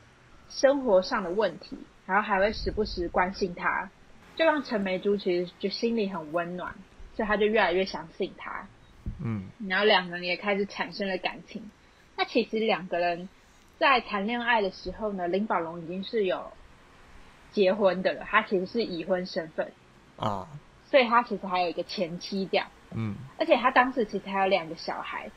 [0.49, 3.91] 生活上的问题，然后还会时不时关心他，
[4.37, 6.75] 就让陈梅珠其实就心里很温暖，
[7.15, 8.67] 所以他就越来越相信他。
[9.23, 11.71] 嗯，然后两个人也开始产生了感情。
[12.17, 13.29] 那其实两个人
[13.79, 16.53] 在谈恋爱的时候呢，林宝龙已经是有
[17.53, 19.73] 结婚的了，他其实是已婚身份
[20.17, 20.49] 啊，
[20.93, 22.67] 所以他其实还有一个前妻这样。
[22.95, 25.31] 嗯，而且他当时其实还有两个小孩。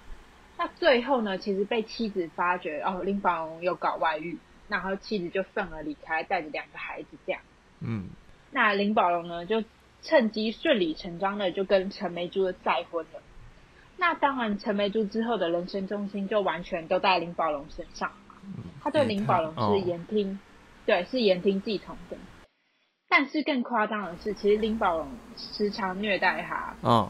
[0.58, 4.38] 那最后呢，其实被妻子发觉哦，林宝龙又搞外遇，
[4.68, 7.42] 然后妻子就愤而离开，带着两个孩子这样。
[7.80, 8.10] 嗯，
[8.52, 9.64] 那林宝龙呢，就
[10.02, 13.22] 趁机顺理成章的就跟陈梅珠的再婚了。
[13.96, 18.12] 那当然，陈梅珠之后的人生重心就完全都在林宝龙身上。
[18.84, 20.38] 他对林宝龙是言听，
[20.86, 22.18] 对，是言听计从的。
[23.08, 27.10] 但是更夸张的是，其实林宝龙时常虐待他，嗯，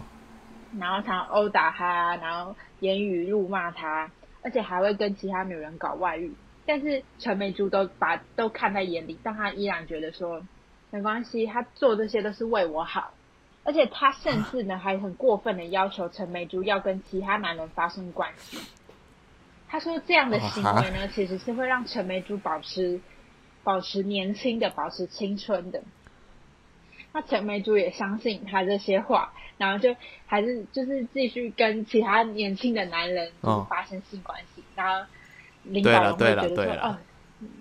[0.79, 4.11] 然后常殴打他，然后言语辱骂他，
[4.43, 6.33] 而且还会跟其他女人搞外遇。
[6.67, 10.41] 但是陈梅珠都把都看在眼里，但他依然觉得说
[10.91, 13.13] 没关系，他做这些都是为我好。
[13.63, 18.59] 而且他甚至呢，还很过分的要求陈梅珠要跟其他男人发生关系。
[19.67, 22.99] 他说这样的行为呢，其实是会让陈梅珠保持
[23.65, 25.83] 保持年轻的，保持青春的。
[27.11, 29.95] 那陈梅珠也相信他这些话，然后就
[30.27, 33.31] 还是就是继续跟其他年轻的男人
[33.67, 34.63] 发生性关系。
[34.75, 35.07] 然后
[35.63, 36.97] 林宝龙会觉得说：“哦，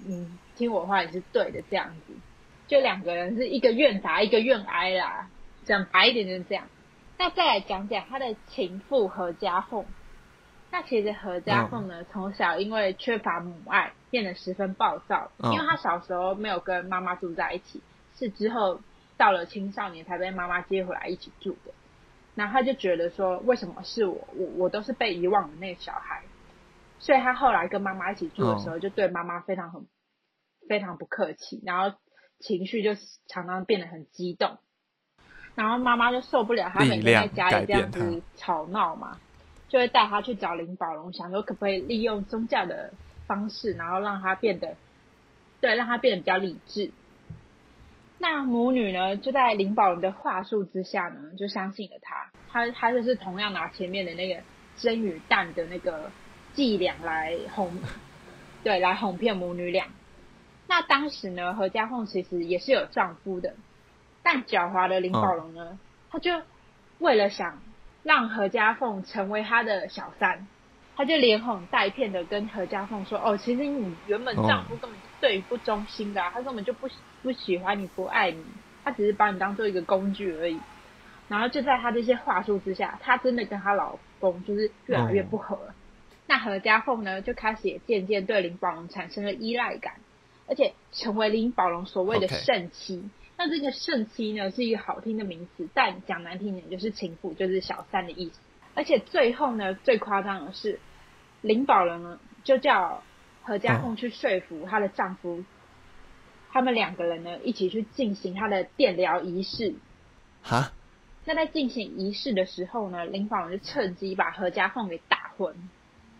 [0.06, 2.12] 嗯，听我话也是对的。”这样子，
[2.68, 5.28] 就两个人是一个愿打一个愿挨啦。
[5.64, 6.68] 讲白一点就是这样，
[7.16, 9.86] 那再来讲讲他的情妇何家凤。
[10.74, 15.30] 那其实何家凤呢，从小因为缺乏母爱，变得十分暴躁。
[15.38, 17.80] 因为他小时候没有跟妈妈住在一起，
[18.18, 18.80] 是之后
[19.16, 21.72] 到了青少年才被妈妈接回来一起住的。
[22.34, 24.26] 然后他就觉得说，为什么是我？
[24.34, 26.24] 我我都是被遗忘的那个小孩。
[26.98, 29.86] 所以他后来跟妈妈一起住的时候，就对妈妈非常很
[30.68, 31.96] 非常不客气，然后
[32.40, 34.58] 情绪就常常变得很激动。
[35.54, 39.20] 然后妈妈就受不了他每天在家里这样子吵闹嘛，
[39.74, 42.92] 就会带他去找林宝龙，想说可不可以利用宗教的
[43.26, 44.76] 方式，然后让他变得，
[45.60, 46.92] 对，让他变得比较理智。
[48.18, 52.30] 那母女呢，就在林宝龙的话术之下呢，就相信了他。
[52.48, 54.40] 他他就是同样拿前面的那个
[54.76, 56.12] 真与蛋的那个
[56.52, 57.76] 伎俩来哄，
[58.62, 59.88] 对，来哄骗母女俩。
[60.68, 63.54] 那当时呢，何家凤其实也是有丈夫的。
[64.22, 66.42] 但狡猾的林宝龙呢，他就
[67.00, 67.60] 为了想
[68.04, 70.46] 让何家凤成为他的小三，
[70.94, 76.88] 他就连哄带骗的跟何家凤说：“哦，其实你原本丈夫根本对你不忠心的，他根本就不
[77.22, 78.44] 不喜欢你，不爱你，
[78.84, 80.60] 他只是把你当做一个工具而已。”
[81.26, 85.58] 然后就在他这些话术之下，他真的跟他老公就是越来越不和。
[86.26, 89.94] 那何家凤呢，就开始也渐渐对林宝龙产生了依赖感，
[90.46, 93.08] 而且成为林宝龙所谓的圣妻。
[93.36, 98.38] 那这个圣妻呢是一个好听的名词，但讲难听点就是情妇，就是小三的意思。
[98.74, 100.80] 而且最后呢，最夸张的是
[101.40, 103.02] 林宝人呢就叫
[103.42, 105.44] 何家凤去说服她的丈夫，
[106.50, 109.74] 他们两个人呢一起去进行他的电疗仪式。
[110.42, 110.72] 哈？
[111.24, 115.56] 那在进行仪式的时候呢，林宝人就趁机把何家凤给打昏。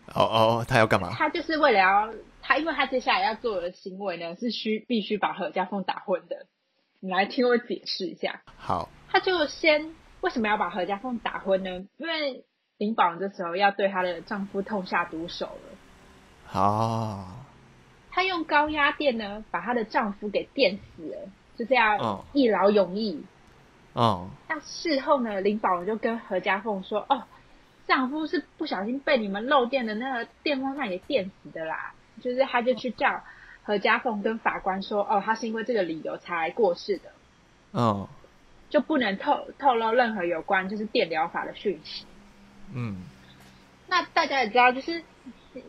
[0.07, 1.11] 哦哦，他要干嘛？
[1.13, 6.47] 他就是为了要他，因为他接下来要做的行为呢是需必须把何家凤打昏的。
[6.99, 8.41] 你来听我解释一下。
[8.57, 11.85] 好，他就先为什么要把何家凤打昏呢？
[11.97, 12.43] 因为
[12.77, 15.77] 林宝这时候要对她的丈夫痛下毒手了。
[16.45, 17.45] 好，
[18.11, 23.23] 她用高压电呢把她的丈夫给电死了，就是要一劳永逸。
[23.93, 24.29] 哦。
[24.49, 27.23] 那事后呢，林宝就跟何家凤说：“哦，
[27.87, 33.21] 丈夫是不小心被你们漏电的那个电风扇给电死的啦。”就是她就去叫。
[33.65, 37.09] 何家凤跟法官说：“哦，他是因为这个理由才过世的，
[37.71, 38.07] 哦，
[38.69, 42.05] 就不能透透露任何有关就是电疗法的讯息。”
[42.73, 42.97] 嗯，
[43.87, 45.03] 那大家也知道，就是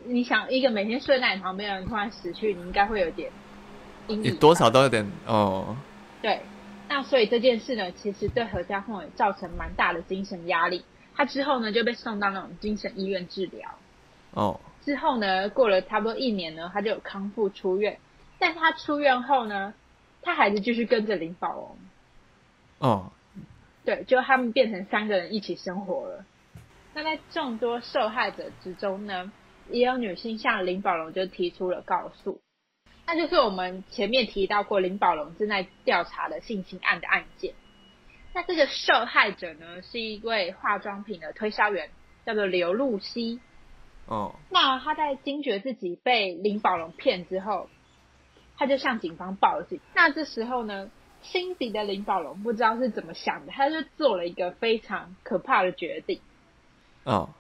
[0.05, 3.33] 你想一个每天睡在你旁边的人突然死去，你应该会有点
[4.09, 5.75] 阴影，多少都有点哦。
[6.21, 6.43] 对，
[6.89, 10.85] 那所以这件事呢，其实对何家凤也造成蛮大的精神压力。
[11.15, 13.71] 他之后呢就被送到那种精神医院治疗。
[14.33, 14.61] 哦。
[14.87, 17.99] 之后呢，过了差不多一年呢，他就有康复出院。
[18.39, 19.75] 但他出院后呢，
[20.23, 21.77] 他还是继续跟着林宝龙。
[22.79, 23.13] 哦，
[23.85, 26.25] 对，就他们变成三个人一起生活了。
[26.95, 29.33] 那在众多受害者之中呢，
[29.71, 32.41] 也有女性向林宝龙就提出了告诉，
[33.07, 37.55] 那就是我们前面提到过林宝龙正在调查的性侵案的案件。
[38.33, 41.91] 那这个受害者呢，是一位化妆品的推销员，
[42.25, 43.41] 叫做刘露西。
[44.07, 47.69] 哦，那他在惊觉自己被林宝龙骗之后，
[48.57, 49.81] 他就向警方报警。
[49.95, 50.91] 那这时候呢，
[51.23, 56.21] 心底的林宝龙不知道是怎么想的，他就做了一个非常可怕的决定，
[57.03, 57.31] 哦，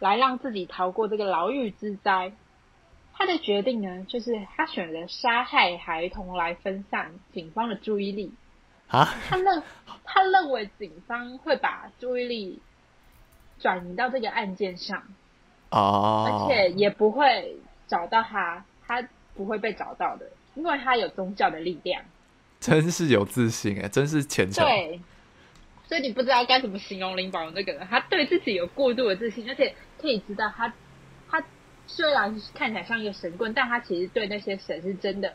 [0.00, 2.32] 来让自己逃过这个牢狱之灾。
[3.14, 8.34] 他的决定呢，就是他选择杀害孩童来分散警方的注意力。
[8.88, 9.04] 啊？
[9.28, 9.62] 他认
[10.04, 12.60] 他认为警方会把注意力
[13.60, 15.04] 转移到这个案件上。
[15.76, 17.54] 哦，而且也不会
[17.86, 22.02] 找到他，他不会被找到的，因为他有宗教的力量。
[22.58, 24.64] 真是有自信哎，真是虔诚。
[24.64, 24.98] 对，
[25.86, 30.72] 所以你不知道该怎么形容林宝荣这个人，他对自己有过度的自信，而且可以知道他，
[31.28, 31.44] 他
[31.86, 35.34] 虽然看起来像一个神棍，但他其实对那些神是真的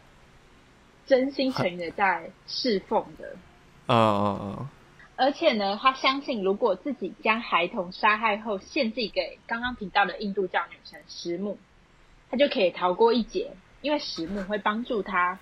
[1.05, 3.35] 真心诚意的在侍奉的。
[3.87, 4.67] 嗯嗯嗯。
[5.21, 11.59] 而且呢，他相信如果自己将孩童杀害后献祭给刚刚提到的印度教女神石木，
[12.31, 15.37] 他就可以逃过一劫，因为石木会帮助他。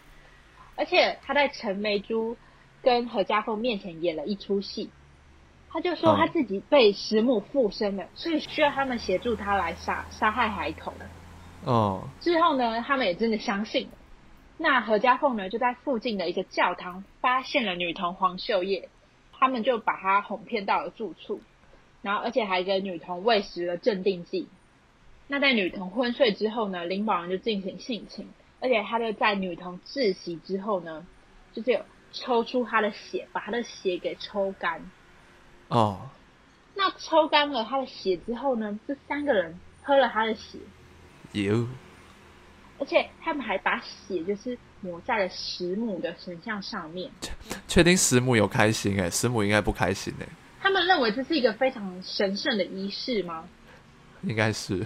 [0.75, 2.35] 而且他在陈梅珠
[2.81, 4.89] 跟何家凤面前演了一出戏，
[5.69, 10.93] 他就说他自己被石木附身了，所以需要他们协助他来杀杀害孩童。
[11.63, 13.91] 哦，之后呢，他们也真的相信了。
[14.57, 18.89] 那何家凤呢，就在附近的一个教堂发现了女童黄秀叶。
[19.39, 21.41] 他们就把他哄骗到了住处，
[22.02, 24.47] 然后而且还给女童喂食了镇定剂。
[25.28, 28.28] 那在女童昏睡之后呢，林宝人就进行性侵，
[28.60, 31.06] 而且他就在女童窒息之后呢，
[31.54, 34.89] 就是有抽出她的血，把她的血给抽干。
[35.67, 36.10] 哦。
[36.75, 40.58] 那抽干了她的血之后呢，这三个人喝了她的血。
[41.32, 41.67] 有。
[42.80, 47.09] 而且他们还把血就是抹在了石母的神像上面。
[47.67, 49.09] 确定石母有开心哎？
[49.09, 50.25] 石母应该不开心哎。
[50.61, 53.47] 他们认为这是一个非常神圣的仪式吗？
[54.23, 54.85] 应该是。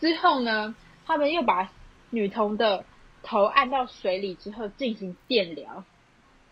[0.00, 0.74] 之后呢，
[1.06, 1.70] 他们又把
[2.10, 2.84] 女童的
[3.22, 5.84] 头按到水里之后进行电疗。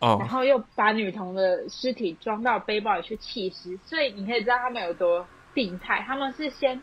[0.00, 0.16] 哦。
[0.20, 3.78] 然后又把女童的尸体装到背包里去弃尸。
[3.84, 6.04] 所以你可以知道他们有多病态。
[6.06, 6.80] 他们是先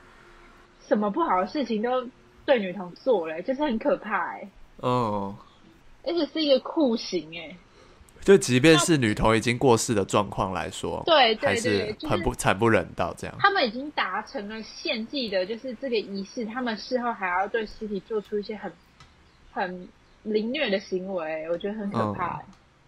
[0.87, 2.09] 什么不好的事情都。
[2.45, 4.47] 对女童做了，就是很可怕哎。
[4.83, 5.35] 嗯，
[6.05, 7.55] 而且是一个酷刑哎。
[8.21, 13.35] 就即便是女童已经过世的状况来说，对对对，很不惨不忍睹这样。
[13.39, 18.71] 他们已经达成了献祭的，就是这个仪式，他们事后还要对尸体做出一些很
[19.51, 19.87] 很
[20.23, 22.41] 凌虐的行为，我觉得很可怕。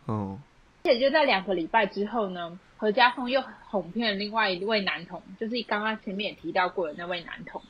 [0.07, 0.39] 嗯。
[0.83, 7.61] 而且就在两个礼拜之后呢，何家凤又哄骗了另外一位男童，就是刚刚前面也提到过的那位男童。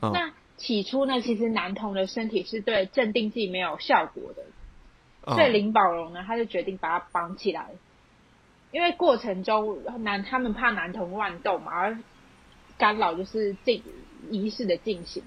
[0.00, 0.32] 那。
[0.58, 4.42] 起初呢，其实男童的身体是对镇定剂没有效果的，
[5.34, 7.70] 所以林宝荣呢，他就决定把他绑起来，
[8.70, 11.98] 因为过程中男他们怕男童乱动嘛，而
[12.76, 13.82] 干扰就是进
[14.30, 15.22] 仪式的进行，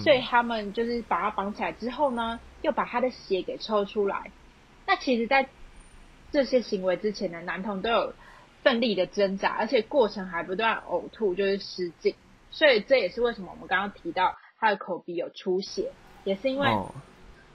[0.00, 4.30] 所以他们就是把他绑起来之后呢，又把他的血给抽出来。
[4.86, 5.48] 那其实，在
[6.32, 8.14] 这些行为之前呢，男童都有
[8.62, 12.14] 奋力的挣扎，而且过程还不断呕吐，就是失禁。
[12.50, 15.92] 所以这也是为什么我们刚刚提到他的口鼻有出血，
[16.24, 16.68] 也是因为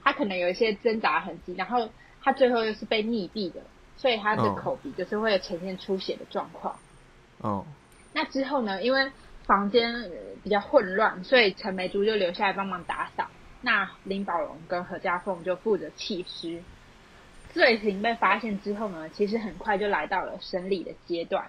[0.05, 1.89] 他可能有一些挣扎痕迹，然后
[2.21, 3.59] 他最后又是被溺毙的，
[3.97, 6.77] 所以他的口鼻就是会呈现出血的状况。
[7.39, 7.65] 哦，
[8.13, 8.81] 那之后呢？
[8.81, 9.11] 因为
[9.45, 10.09] 房间
[10.43, 13.27] 比较混乱，所以陈梅珠就留下来帮忙打扫。
[13.61, 16.61] 那林宝荣跟何家凤就负责弃尸。
[17.51, 21.47] 罪行被发现之后呢，其实很快就来到了审理的阶段。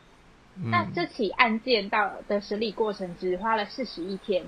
[0.55, 4.45] 那这起案件到的审理过程只花了四十一天，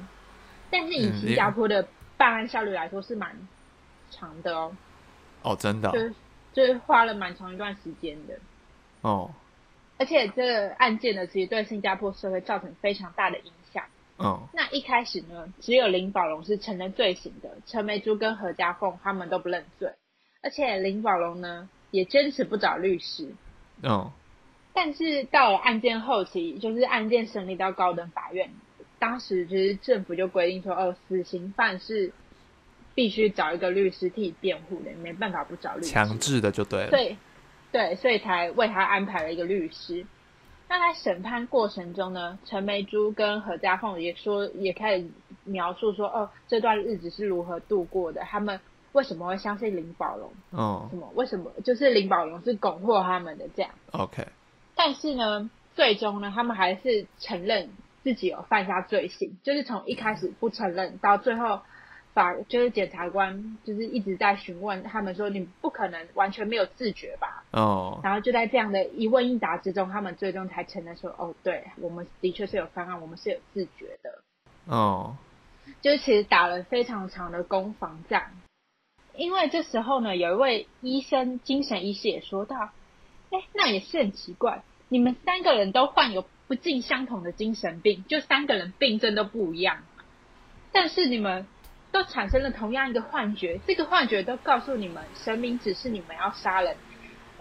[0.71, 1.87] 但是以新加坡的
[2.17, 3.37] 办案效率来说是蛮
[4.11, 4.77] 长的哦。
[5.43, 6.15] 哦，真的，就是
[6.53, 8.39] 就是花了蛮长一段时间的。
[9.03, 9.31] 哦，
[9.99, 13.85] 而且这个案件呢，其实对新加坡社会造成非常大的影响。
[14.19, 19.93] 嗯，那一开始呢，只有林宝龙是承认罪行的，陈梅珠跟何家凤他们都不认罪，
[20.43, 23.33] 而且林宝龙呢也坚持不找律师。
[23.85, 24.11] 嗯，
[24.73, 28.51] 但是到了案件后期，就是案件审理到高等法院，
[28.99, 32.13] 当时就是政府就规定说，哦，死刑犯是
[32.99, 36.91] 必须找一个律师替辩护的，没办法不找律师，强制的就对了。
[36.91, 37.17] 对，
[37.71, 40.05] 对，所以才为他安排了一个律师。
[40.69, 45.07] 那在审判过程中呢，陈梅珠跟何家凤也说，也开始
[45.45, 48.59] 描述说，哦，这段日子是如何度过的，他们
[48.91, 50.33] 为什么会相信林宝龙？
[50.51, 51.09] 哦，什么？
[51.15, 51.53] 为什么？
[51.63, 53.71] 就是林宝龙是蛊惑他们的这样。
[53.93, 54.27] OK。
[54.75, 57.71] 但是呢，最终呢，他们还是承认
[58.03, 61.61] 自己有犯下罪行，就是从一开始不承认，到最后。
[62.15, 68.01] 法就是检察官，就是一直在询问他们说：“你不可能完全没有自觉吧？”哦。
[68.03, 74.23] 然后就在这样的一问一答之中，他们最终才承认说：“哦，对，我们的确是有方案，我们是有自觉的。”
[74.67, 75.17] 哦。
[75.81, 78.33] 就是其实打了非常长的攻防战，
[79.15, 82.71] 因为这时候呢，有一位医生，精神医师也说到
[83.31, 89.85] ：“哎，那也是很奇怪，你们三个人都患有不尽相同的精神病，就三个人病症都不一样，
[90.73, 91.47] 但是你们。”
[91.91, 96.77] 都产生了同样一个幻觉，这个幻觉都告诉你们，神明指示你们要杀人，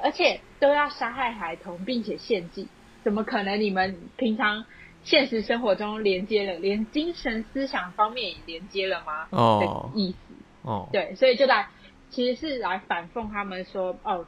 [0.01, 2.67] 而且都要杀害孩童，并且献祭，
[3.03, 4.65] 怎么可能你们平常
[5.03, 9.27] 现实生活中连接了，连精神思想方面也连接了吗？
[9.31, 10.17] 哦，意思。
[10.63, 11.67] 哦，对，所以就来
[12.09, 14.25] 其实是来反讽他们说，哦，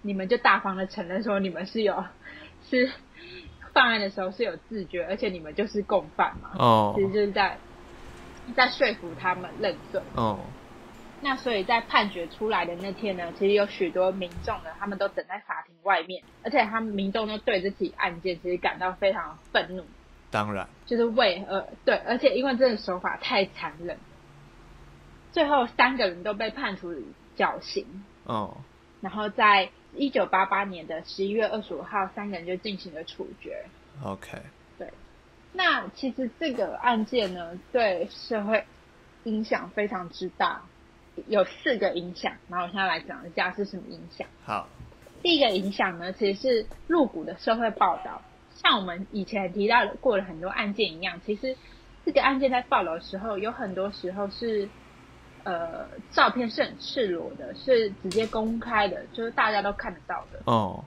[0.00, 2.04] 你们就大方的承认说你们是有
[2.70, 2.90] 是
[3.74, 7.58] 犯案的时候是有自觉，而且你们就是共犯嘛，哦，其实就是在。
[8.54, 10.00] 在说服他们认罪。
[10.14, 10.40] 哦，
[11.20, 19.84] 那所以在判决出来的那天呢，其实有许多民众呢，他们都等在法庭外面，而且他们民众呢对这起案件其实感到非常愤怒。
[20.30, 23.96] 当然，就是为呃对，而且因为这个手法太残忍，
[25.32, 26.94] 最后三个人都被判处
[27.36, 28.04] 绞刑。
[28.24, 28.58] 哦，
[29.00, 33.64] 然后在一九八八年的十一月二十五号，三个人就进行了处决。
[34.02, 34.38] OK。
[35.56, 38.62] 那其实这个案件呢，对社会
[39.24, 40.60] 影响非常之大，
[41.28, 42.34] 有四个影响。
[42.50, 44.28] 然后我现在来讲一下是什么影响。
[44.44, 44.68] 好，
[45.22, 48.20] 第一个影响呢，其实是入股的社会报道。
[48.54, 51.56] 像我们以前提到过了很多案件一样，其实
[52.04, 54.68] 这个案件在报道的时候，有很多时候是
[55.44, 60.40] 呃照片是很赤裸的，是直接公开的，就是大家都看得到的。
[60.44, 60.84] 哦。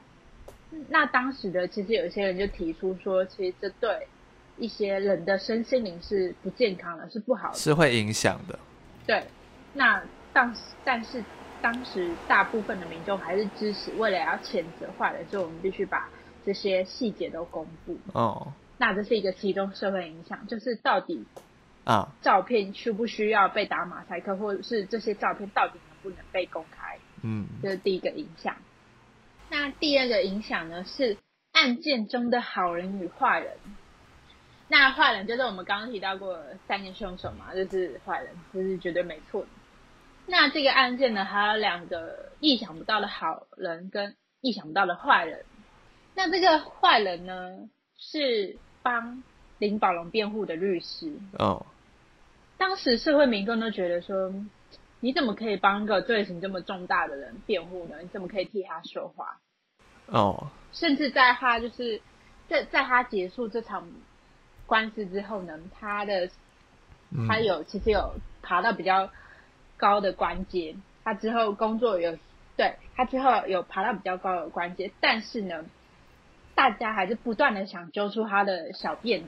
[0.90, 4.08] 那当时的其实有些人就提出说，其实这对。
[4.60, 8.60] 一些人的身心灵是不健康的，是不好的，是会影响的。
[9.08, 9.24] 对，
[9.74, 10.04] 那
[10.34, 11.24] 当但是
[11.62, 16.10] 当时大部分的民众还是支持，为了要谴责坏人，所以我们必须把
[16.46, 17.98] 这些细节都公布。
[18.14, 21.26] 哦，那这是一个其中社会影响，就是到底
[21.86, 26.98] 啊，照片需不需要被打马赛克，或者是这些照片到底能不能被公开？
[27.24, 28.56] 嗯，这是第一个影响。
[29.50, 31.18] 那第二个影响呢，是
[31.54, 33.54] 案件中的好人与坏人。
[34.72, 39.48] 那坏人就是我们刚刚提到过三个凶手嘛，就是坏人，这是绝对没错的。
[40.28, 45.44] 那这个案件呢，还有两个意想不到的好人跟意想不到的坏人。
[46.14, 47.68] 那这个坏人呢，
[47.98, 49.24] 是帮
[49.58, 51.14] 林宝龙辩护的律师。
[51.40, 51.66] 哦。
[52.60, 54.32] 当时社会民众都觉得说，
[55.00, 57.96] 你怎么可以帮一个罪行这么重大的人辩护呢？
[58.04, 59.40] 你怎么可以替他说话？
[60.06, 60.52] 哦。
[60.72, 62.00] 甚至在他就是
[62.48, 63.90] 在在他结束这场。
[64.70, 66.30] 官司之后呢，他的
[67.28, 68.14] 他有其实有
[68.44, 69.10] 爬到比较
[69.78, 72.16] 高的关阶，他之后工作有
[72.56, 75.66] 对他之后有爬到比较高的关阶，但是呢，
[76.54, 79.28] 大家还是不断的想揪出他的小辫子，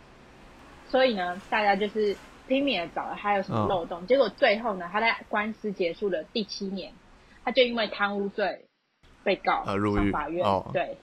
[0.89, 2.15] 所以呢，大家就是
[2.47, 6.93] 拼命的找他有什么漏洞，结果最后呢，他在官司结束的第七年，
[7.43, 8.65] 他就因为贪污罪
[9.23, 10.69] 被告上法院，哦。
[10.71, 10.97] 对，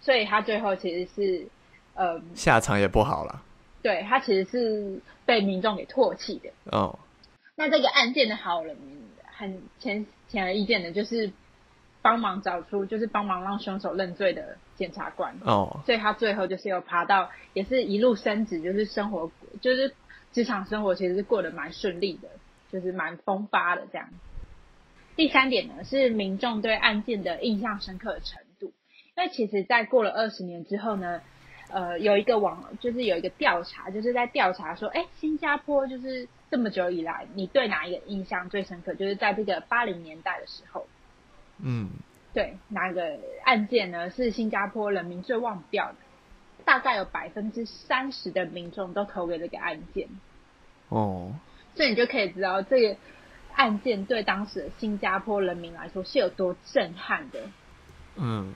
[0.00, 1.46] 所以他最后其实是，
[1.94, 3.42] 呃，下场也不好了。
[3.82, 6.50] 对他其实是被民众给唾弃的。
[6.72, 6.98] 哦，
[7.54, 8.76] 那这个案件的好人
[9.26, 11.30] 很显显而易见的就是
[12.00, 15.36] 帮忙找出，就是帮忙让凶手认罪的检察官。
[15.44, 19.30] 哦，所以他最后就是有爬到，也是一路升职，就是生活，
[19.60, 19.94] 就是
[20.32, 22.28] 职场生活其实是过得蛮顺利的，
[22.72, 24.08] 就是蛮风发的这样。
[25.14, 28.72] 第三点呢是民众对案件的印象深刻的程度，
[29.16, 31.20] 因为其实，在过了二十年之后呢，
[31.74, 38.94] 呃，有一个网就是有一个调查，就是在调查说，哎，新加坡就是这么久以来，你对哪一个印象最深刻？
[38.94, 40.86] 就是在这个八零年代的时候，
[41.58, 41.90] 嗯，
[42.32, 45.96] 对哪个案件呢是新加坡人民最忘不掉的？
[46.64, 50.08] 大概有百分之三十的民众都投给这个案件，
[50.90, 51.32] 哦，
[51.74, 52.96] 所以你就可以知道这个
[53.56, 57.40] 案件对当时的新加坡人民来说是有多震撼的。
[58.16, 58.54] 嗯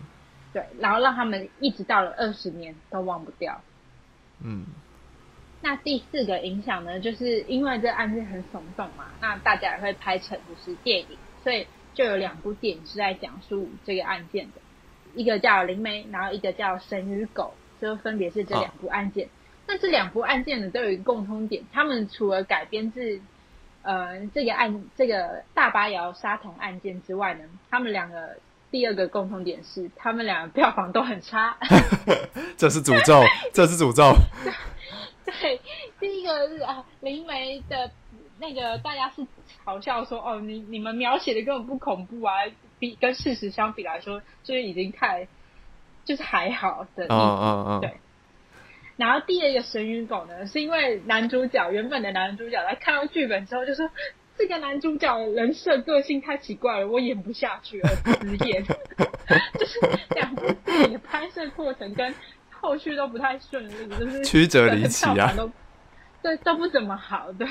[0.53, 3.61] 对，然后让他们一直到了二十年都忘不掉。
[4.43, 4.67] 嗯，
[5.61, 14.61] 那第四个影响呢，就是因为这案件很耸动嘛，那大家也会拍成就是电影，所以就有两部电影是在讲述这个案件的，
[15.15, 19.29] 一个叫《灵媒》，然后一个叫《神与狗》，就分别是这两部案件。
[19.67, 23.21] 那这两部案件呢，都有一个共通点，他们除了改编自
[23.83, 28.39] 呃这个案这个大巴窑杀童案件之外呢，他们两个
[28.71, 31.57] 第二个共同点是，他们两个票房都很差。
[32.57, 34.12] 这是诅咒，这是诅咒。
[35.41, 35.61] 对，
[36.01, 37.91] 第一个是啊，灵媒的
[38.39, 39.27] 那个大家是
[39.64, 42.35] 嘲笑说，哦，你你们描写的根本不恐怖啊，
[42.79, 45.29] 比跟事实相比来说，就是已经太
[46.05, 47.05] 就是还好的。
[47.05, 47.95] 嗯嗯嗯，对。
[48.97, 53.89] 然后第二个神与狗呢，是因为男主角原本的男主角在看到剧本之后就说，
[54.39, 58.64] 这个男主角人设个性太奇怪了，我演不下去了，直演。
[59.59, 59.78] 就是
[60.14, 62.14] 两部电影的拍摄过程跟
[62.51, 65.51] 后续都不太顺利，就是 曲折离奇啊都
[66.22, 67.47] 对都不怎么好，对，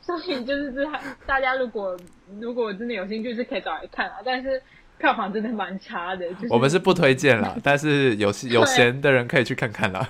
[0.00, 0.86] 所以就是这
[1.26, 1.96] 大家如果
[2.40, 4.62] 如果真的有兴趣是可以找来看啊，但是
[4.98, 10.08] 票房真的蛮差的，就是我们是不推荐啦， 但是有有对闲的人可以去看看啦。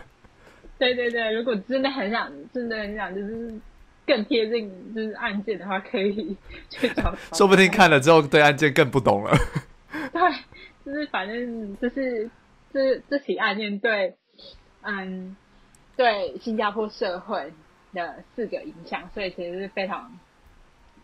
[0.78, 3.52] 对对对，如果真的很想，真的很想，就是
[4.11, 6.36] 更贴近就是案件的话，可以
[6.68, 7.14] 去找。
[7.32, 9.30] 说不定看了之后对案件更不懂了。
[10.12, 10.20] 对，
[10.84, 12.28] 就是反正就是
[12.72, 14.16] 这这起案件对，
[14.82, 15.36] 嗯，
[15.96, 17.52] 对新加坡社会
[17.92, 20.12] 的四个影响，所以其实是非常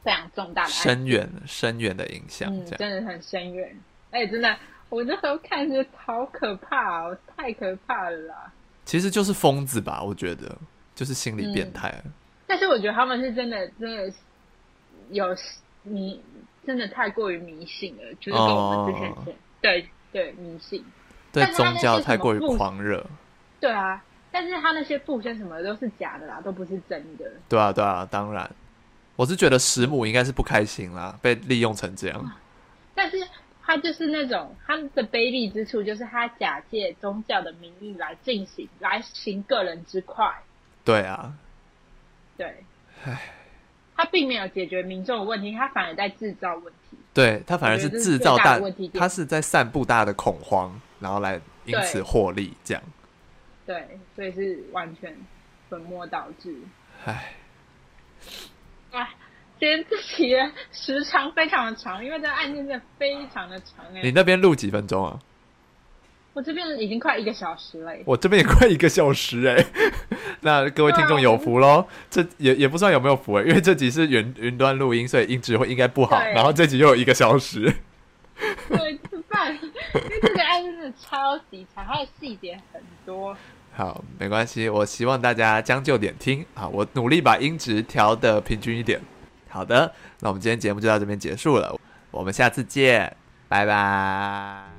[0.02, 2.52] 非常重大的，深远深远的影响。
[2.76, 3.78] 真的很深远。
[4.10, 8.52] 哎、真的，我那时候看就好可怕哦，太可怕了啦。
[8.84, 10.58] 其实就是疯子吧，我觉得
[10.96, 12.02] 就是心理变态。
[12.46, 14.12] 但是我觉得他们是真的，真的
[15.10, 15.36] 有
[15.82, 16.20] 迷，
[16.66, 20.84] 真的太过于迷信了，就是跟我们之前是、对对迷信，
[21.32, 23.04] 对宗教太过于狂热。
[23.60, 24.02] 对啊。
[24.32, 27.24] 但是他那些布身什么的都是假的啦，都不是真的。
[27.48, 28.50] 对啊，对啊，当然，
[29.14, 32.32] 我是觉得石母应该是不开心啦，被利用成这样。
[32.94, 33.16] 但是
[33.62, 40.30] 他就是那种他的卑鄙之处，就是他假借宗教的名义来进行来行个人之快。
[40.84, 41.32] 对啊，
[42.36, 42.64] 对，
[43.96, 46.96] 他并没有解决民众的问题，他反而在制造问题。
[47.14, 52.82] 对他反而是制造大最大的问题，他是在散布大家的恐慌，然后来因此对获利，这样。
[53.64, 55.16] 对，所以是完全
[55.68, 56.54] 本末倒置。
[57.04, 57.32] 唉，
[58.92, 59.08] 啊，
[59.58, 65.18] 今天这期的时长非常的长，因为这个案件真的非常的长哎、你那边录几分钟啊？
[66.36, 68.02] 我这边已经快一个小时了、欸。
[68.04, 69.64] 我这边也快一个小时哎、
[70.42, 76.20] 那各位听众有福喽，这也也不知道有没有福哎、因为这集是云云端录音，所以音质会应该不好。
[76.20, 77.72] 然后这集又有一个小时，
[78.68, 79.54] 对，怎么办？
[79.54, 83.34] 因为这个案件真的超级长，它的细节很多。
[83.72, 89.00] 好，没关系，我希望大家将就点听啊，我努力把音质调的平均一点。
[89.48, 91.74] 好的，那我们今天节目就到这边结束了，
[92.10, 93.16] 我们下次见，
[93.48, 94.75] 拜拜。